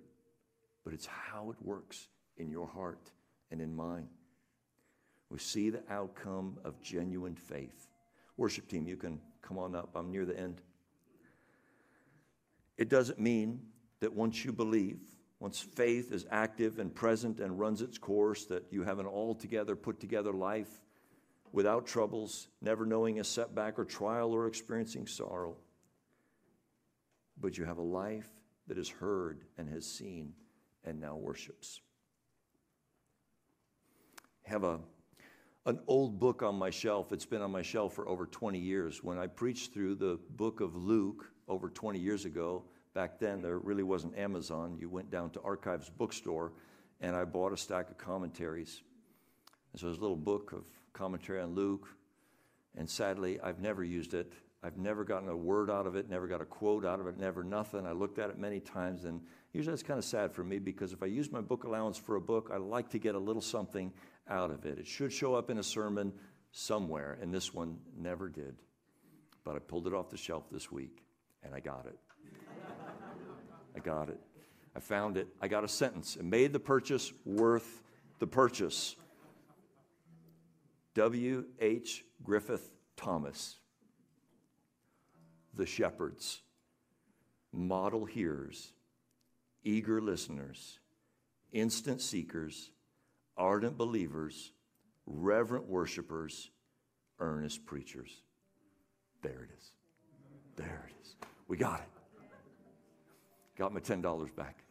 but 0.84 0.94
it's 0.94 1.06
how 1.06 1.52
it 1.52 1.58
works 1.62 2.08
in 2.38 2.50
your 2.50 2.68
heart 2.68 3.12
and 3.52 3.62
in 3.62 3.76
mine. 3.76 4.08
We 5.30 5.38
see 5.38 5.70
the 5.70 5.84
outcome 5.90 6.58
of 6.64 6.82
genuine 6.82 7.36
faith. 7.36 7.88
Worship 8.38 8.68
team, 8.68 8.88
you 8.88 8.98
can 8.98 9.20
come 9.42 9.58
on 9.58 9.76
up. 9.76 9.90
I'm 9.96 10.12
near 10.12 10.26
the 10.26 10.38
end. 10.38 10.62
It 12.80 12.88
doesn't 12.88 13.20
mean 13.20 13.60
that 14.00 14.14
once 14.14 14.46
you 14.46 14.54
believe, 14.54 15.02
once 15.42 15.60
faith 15.60 16.14
is 16.14 16.26
active 16.32 16.80
and 16.80 16.96
present 16.96 17.42
and 17.42 17.60
runs 17.60 17.82
its 17.82 17.98
course, 17.98 18.46
that 18.46 18.64
you 18.72 18.84
have 18.84 19.00
an 19.00 19.06
altogether 19.06 19.76
put 19.76 20.00
together 20.00 20.32
life 20.32 20.70
without 21.52 21.86
troubles, 21.86 22.48
never 22.62 22.86
knowing 22.86 23.20
a 23.20 23.24
setback 23.26 23.78
or 23.78 23.84
trial 23.84 24.32
or 24.32 24.48
experiencing 24.48 25.08
sorrow. 25.08 25.58
But 27.38 27.58
you 27.58 27.66
have 27.66 27.80
a 27.80 27.82
life 27.82 28.30
that 28.68 28.78
has 28.78 28.88
heard 28.88 29.42
and 29.58 29.68
has 29.68 29.86
seen 29.86 30.32
and 30.86 31.02
now 31.02 31.18
worships. 31.18 31.82
I 34.48 34.52
have 34.52 34.64
a, 34.64 34.80
an 35.66 35.82
old 35.86 36.18
book 36.18 36.44
on 36.44 36.56
my 36.56 36.70
shelf. 36.70 37.12
It's 37.12 37.26
been 37.26 37.42
on 37.42 37.52
my 37.52 37.62
shelf 37.62 37.94
for 37.94 38.08
over 38.08 38.26
20 38.26 38.58
years. 38.58 39.04
When 39.04 39.18
I 39.18 39.28
preached 39.28 39.74
through 39.74 39.96
the 39.96 40.18
book 40.30 40.62
of 40.62 40.78
Luke, 40.78 41.30
over 41.50 41.70
20 41.70 42.00
years 42.00 42.26
ago. 42.26 42.64
Back 42.94 43.20
then, 43.20 43.42
there 43.42 43.58
really 43.58 43.84
wasn't 43.84 44.18
Amazon. 44.18 44.78
You 44.80 44.90
went 44.90 45.12
down 45.12 45.32
to 45.32 45.42
Archives 45.42 45.90
Bookstore, 45.90 46.54
and 47.02 47.16
I 47.16 47.26
bought 47.26 47.52
a 47.52 47.58
stack 47.58 47.90
of 47.90 47.98
commentaries. 47.98 48.82
And 49.74 49.80
so 49.80 49.88
there's 49.88 49.98
a 49.98 50.02
little 50.02 50.16
book 50.16 50.54
of 50.54 50.64
commentary 50.94 51.42
on 51.42 51.54
Luke, 51.54 51.88
and 52.78 52.90
sadly, 52.90 53.40
I've 53.42 53.60
never 53.60 53.84
used 53.84 54.14
it. 54.14 54.34
I've 54.62 54.78
never 54.78 55.06
gotten 55.06 55.30
a 55.30 55.36
word 55.36 55.70
out 55.70 55.88
of 55.88 55.96
it, 55.96 56.10
never 56.10 56.28
got 56.28 56.42
a 56.42 56.46
quote 56.46 56.86
out 56.86 57.00
of 57.00 57.08
it, 57.08 57.18
never 57.18 57.44
nothing. 57.44 57.88
I 57.88 57.94
looked 57.94 58.20
at 58.20 58.30
it 58.30 58.38
many 58.38 58.60
times, 58.60 59.06
and 59.06 59.22
usually 59.54 59.74
it's 59.74 59.84
kind 59.84 59.98
of 59.98 60.04
sad 60.04 60.34
for 60.34 60.44
me 60.44 60.60
because 60.60 60.92
if 60.92 61.02
I 61.02 61.06
use 61.06 61.32
my 61.32 61.40
book 61.40 61.64
allowance 61.64 61.98
for 61.98 62.16
a 62.16 62.22
book, 62.22 62.50
I 62.54 62.58
like 62.58 62.90
to 62.90 63.00
get 63.00 63.16
a 63.16 63.20
little 63.20 63.42
something 63.42 63.94
out 64.28 64.52
of 64.52 64.66
it. 64.66 64.78
It 64.78 64.86
should 64.86 65.14
show 65.14 65.34
up 65.34 65.50
in 65.50 65.60
a 65.60 65.64
sermon 65.64 66.12
somewhere, 66.52 67.18
and 67.22 67.34
this 67.34 67.54
one 67.54 67.78
never 67.98 68.28
did. 68.28 68.56
But 69.46 69.56
I 69.56 69.60
pulled 69.60 69.88
it 69.88 69.94
off 69.94 70.10
the 70.10 70.18
shelf 70.18 70.50
this 70.52 70.70
week 70.70 71.04
and 71.44 71.54
I 71.54 71.60
got 71.60 71.86
it. 71.86 71.98
I 73.76 73.80
got 73.80 74.10
it. 74.10 74.20
I 74.76 74.80
found 74.80 75.18
it. 75.18 75.28
I 75.42 75.48
got 75.48 75.64
a 75.64 75.68
sentence. 75.68 76.16
It 76.16 76.24
made 76.24 76.54
the 76.54 76.60
purchase 76.60 77.12
worth 77.26 77.82
the 78.20 78.28
purchase. 78.28 78.96
W. 80.96 81.46
H. 81.60 82.06
Griffith 82.24 82.72
Thomas. 82.98 83.58
The 85.56 85.66
shepherds, 85.66 86.42
model 87.52 88.06
hearers, 88.06 88.74
eager 89.64 90.02
listeners, 90.02 90.80
instant 91.52 92.02
seekers, 92.02 92.72
ardent 93.36 93.78
believers, 93.78 94.52
reverent 95.06 95.68
worshipers, 95.68 96.52
earnest 97.20 97.66
preachers. 97.66 98.22
There 99.22 99.44
it 99.44 99.50
is. 99.58 99.72
There 100.56 100.90
it 100.90 100.96
is. 101.02 101.16
We 101.50 101.58
got 101.58 101.82
it. 101.82 101.90
Got 103.58 103.74
my 103.74 103.82
$10 103.82 104.36
back. 104.36 104.64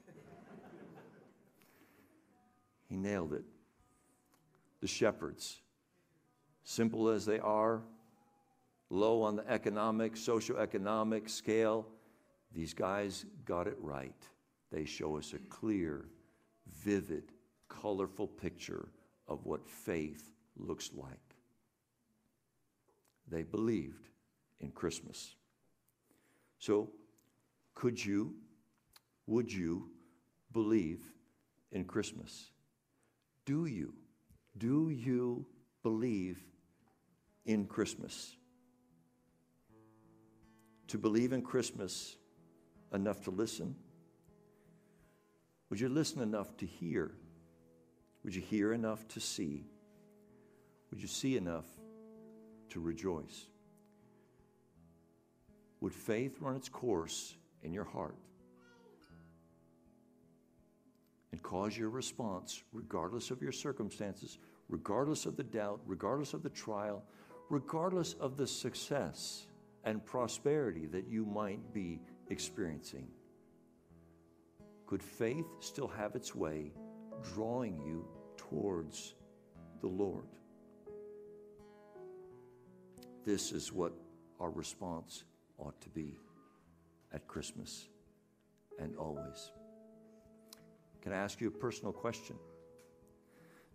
He 2.88 2.96
nailed 2.96 3.34
it. 3.34 3.44
The 4.80 4.86
shepherds, 4.86 5.60
simple 6.62 7.08
as 7.08 7.26
they 7.26 7.40
are, 7.40 7.82
low 8.88 9.22
on 9.22 9.36
the 9.36 9.46
economic, 9.50 10.14
socioeconomic 10.14 11.28
scale, 11.28 11.86
these 12.54 12.72
guys 12.72 13.26
got 13.44 13.66
it 13.66 13.76
right. 13.78 14.14
They 14.72 14.84
show 14.84 15.18
us 15.18 15.34
a 15.34 15.38
clear, 15.50 16.06
vivid, 16.82 17.24
colorful 17.68 18.28
picture 18.28 18.88
of 19.26 19.44
what 19.44 19.68
faith 19.68 20.30
looks 20.56 20.90
like. 20.94 21.34
They 23.30 23.42
believed 23.42 24.08
in 24.60 24.70
Christmas. 24.70 25.34
So, 26.58 26.90
could 27.74 28.04
you, 28.04 28.34
would 29.26 29.52
you 29.52 29.90
believe 30.52 31.00
in 31.70 31.84
Christmas? 31.84 32.50
Do 33.44 33.66
you? 33.66 33.94
Do 34.56 34.90
you 34.90 35.46
believe 35.82 36.42
in 37.46 37.66
Christmas? 37.66 38.36
To 40.88 40.98
believe 40.98 41.32
in 41.32 41.42
Christmas 41.42 42.16
enough 42.92 43.22
to 43.24 43.30
listen? 43.30 43.76
Would 45.70 45.78
you 45.78 45.88
listen 45.88 46.20
enough 46.22 46.56
to 46.56 46.66
hear? 46.66 47.12
Would 48.24 48.34
you 48.34 48.42
hear 48.42 48.72
enough 48.72 49.06
to 49.08 49.20
see? 49.20 49.66
Would 50.90 51.00
you 51.00 51.08
see 51.08 51.36
enough 51.36 51.66
to 52.70 52.80
rejoice? 52.80 53.46
Would 55.80 55.94
faith 55.94 56.36
run 56.40 56.56
its 56.56 56.68
course 56.68 57.36
in 57.62 57.72
your 57.72 57.84
heart 57.84 58.16
and 61.32 61.42
cause 61.42 61.76
your 61.76 61.90
response, 61.90 62.62
regardless 62.72 63.30
of 63.30 63.42
your 63.42 63.52
circumstances, 63.52 64.38
regardless 64.68 65.26
of 65.26 65.36
the 65.36 65.44
doubt, 65.44 65.80
regardless 65.86 66.34
of 66.34 66.42
the 66.42 66.50
trial, 66.50 67.04
regardless 67.50 68.14
of 68.14 68.36
the 68.36 68.46
success 68.46 69.46
and 69.84 70.04
prosperity 70.04 70.86
that 70.86 71.06
you 71.06 71.24
might 71.24 71.72
be 71.72 72.00
experiencing? 72.28 73.08
could 74.88 75.02
faith 75.02 75.44
still 75.60 75.86
have 75.86 76.16
its 76.16 76.34
way 76.34 76.72
drawing 77.34 77.78
you 77.86 78.08
towards 78.38 79.14
the 79.82 79.86
Lord? 79.86 80.24
This 83.22 83.52
is 83.52 83.70
what 83.70 83.92
our 84.40 84.50
response 84.50 85.24
ought 85.58 85.80
to 85.80 85.88
be 85.88 86.18
at 87.12 87.26
Christmas 87.26 87.88
and 88.78 88.96
always. 88.96 89.50
Can 91.02 91.12
I 91.12 91.16
ask 91.16 91.40
you 91.40 91.48
a 91.48 91.50
personal 91.50 91.92
question? 91.92 92.36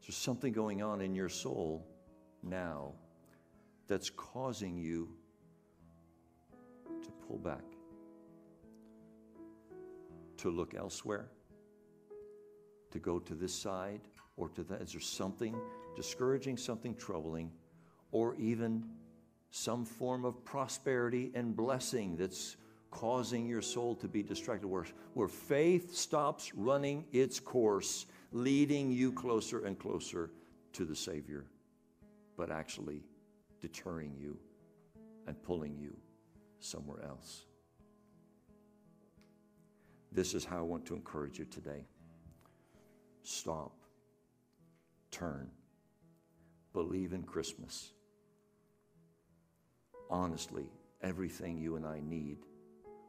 Is 0.02 0.08
there 0.08 0.14
something 0.14 0.52
going 0.52 0.82
on 0.82 1.02
in 1.02 1.16
your 1.16 1.30
soul 1.30 1.86
now 2.42 2.94
that's 3.88 4.10
causing 4.10 4.78
you 4.78 5.10
to 7.04 7.12
pull 7.28 7.38
back, 7.38 7.64
to 10.38 10.50
look 10.50 10.76
elsewhere, 10.76 11.30
to 12.92 13.00
go 13.00 13.20
to 13.20 13.34
this 13.34 13.54
side 13.54 14.02
or 14.38 14.50
to 14.50 14.64
that? 14.64 14.82
Is 14.82 14.92
there 14.92 15.02
something 15.02 15.56
discouraging, 15.96 16.58
something 16.58 16.96
troubling, 16.96 17.52
or 18.12 18.36
even 18.36 18.84
some 19.56 19.86
form 19.86 20.26
of 20.26 20.44
prosperity 20.44 21.32
and 21.36 21.56
blessing 21.56 22.18
that's 22.18 22.58
causing 22.90 23.46
your 23.46 23.62
soul 23.62 23.94
to 23.94 24.08
be 24.08 24.24
distracted, 24.24 24.66
where, 24.66 24.86
where 25.14 25.28
faith 25.28 25.96
stops 25.96 26.56
running 26.56 27.06
its 27.14 27.40
course, 27.40 28.08
leading 28.32 28.92
you 28.92 29.12
closer 29.12 29.64
and 29.64 29.78
closer 29.78 30.32
to 30.72 30.86
the 30.86 30.96
Savior, 30.96 31.46
but 32.36 32.50
actually 32.50 33.04
deterring 33.62 34.16
you 34.20 34.40
and 35.28 35.40
pulling 35.44 35.78
you 35.78 35.96
somewhere 36.60 37.04
else. 37.04 37.44
This 40.12 40.34
is 40.34 40.44
how 40.44 40.58
I 40.58 40.62
want 40.62 40.84
to 40.88 40.96
encourage 40.96 41.38
you 41.38 41.46
today. 41.46 41.86
Stop, 43.22 43.76
turn, 45.12 45.52
believe 46.74 47.14
in 47.14 47.22
Christmas. 47.22 47.92
Honestly, 50.14 50.70
everything 51.02 51.58
you 51.58 51.76
and 51.76 51.88
I 51.88 52.00
need 52.00 52.38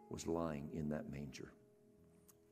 was 0.08 0.26
lying 0.26 0.70
in 0.72 0.88
that 0.88 1.12
manger. 1.12 1.52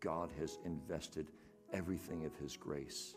God 0.00 0.30
has 0.38 0.58
invested 0.66 1.28
everything 1.72 2.26
of 2.26 2.36
His 2.36 2.54
grace, 2.58 3.14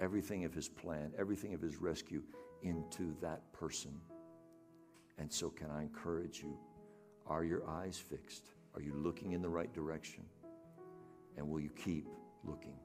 everything 0.00 0.44
of 0.44 0.52
His 0.52 0.68
plan, 0.68 1.12
everything 1.18 1.54
of 1.54 1.62
His 1.62 1.78
rescue 1.78 2.22
into 2.60 3.16
that 3.22 3.50
person. 3.54 3.98
And 5.16 5.32
so, 5.32 5.48
can 5.48 5.70
I 5.70 5.80
encourage 5.80 6.42
you? 6.42 6.58
Are 7.26 7.42
your 7.42 7.66
eyes 7.66 7.96
fixed? 7.96 8.50
Are 8.74 8.82
you 8.82 8.92
looking 8.92 9.32
in 9.32 9.40
the 9.40 9.48
right 9.48 9.72
direction? 9.72 10.24
And 11.38 11.48
will 11.48 11.60
you 11.60 11.70
keep 11.70 12.06
looking? 12.44 12.76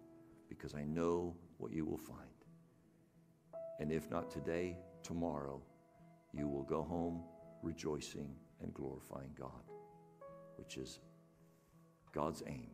Because 0.47 0.75
I 0.75 0.85
know 0.85 1.35
what 1.57 1.73
you 1.73 1.83
will 1.83 1.97
find. 1.97 2.19
And 3.81 3.91
if 3.91 4.09
not 4.09 4.31
today, 4.31 4.77
tomorrow, 5.03 5.61
you 6.31 6.47
will 6.47 6.63
go 6.63 6.81
home 6.81 7.21
rejoicing 7.65 8.35
and 8.61 8.73
glorifying 8.73 9.31
God 9.37 9.65
which 10.57 10.77
is 10.77 10.99
God's 12.13 12.43
aim 12.47 12.69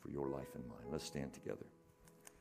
for 0.00 0.10
your 0.10 0.28
life 0.28 0.54
and 0.54 0.66
mine. 0.68 0.86
Let's 0.90 1.04
stand 1.04 1.32
together. 1.32 1.66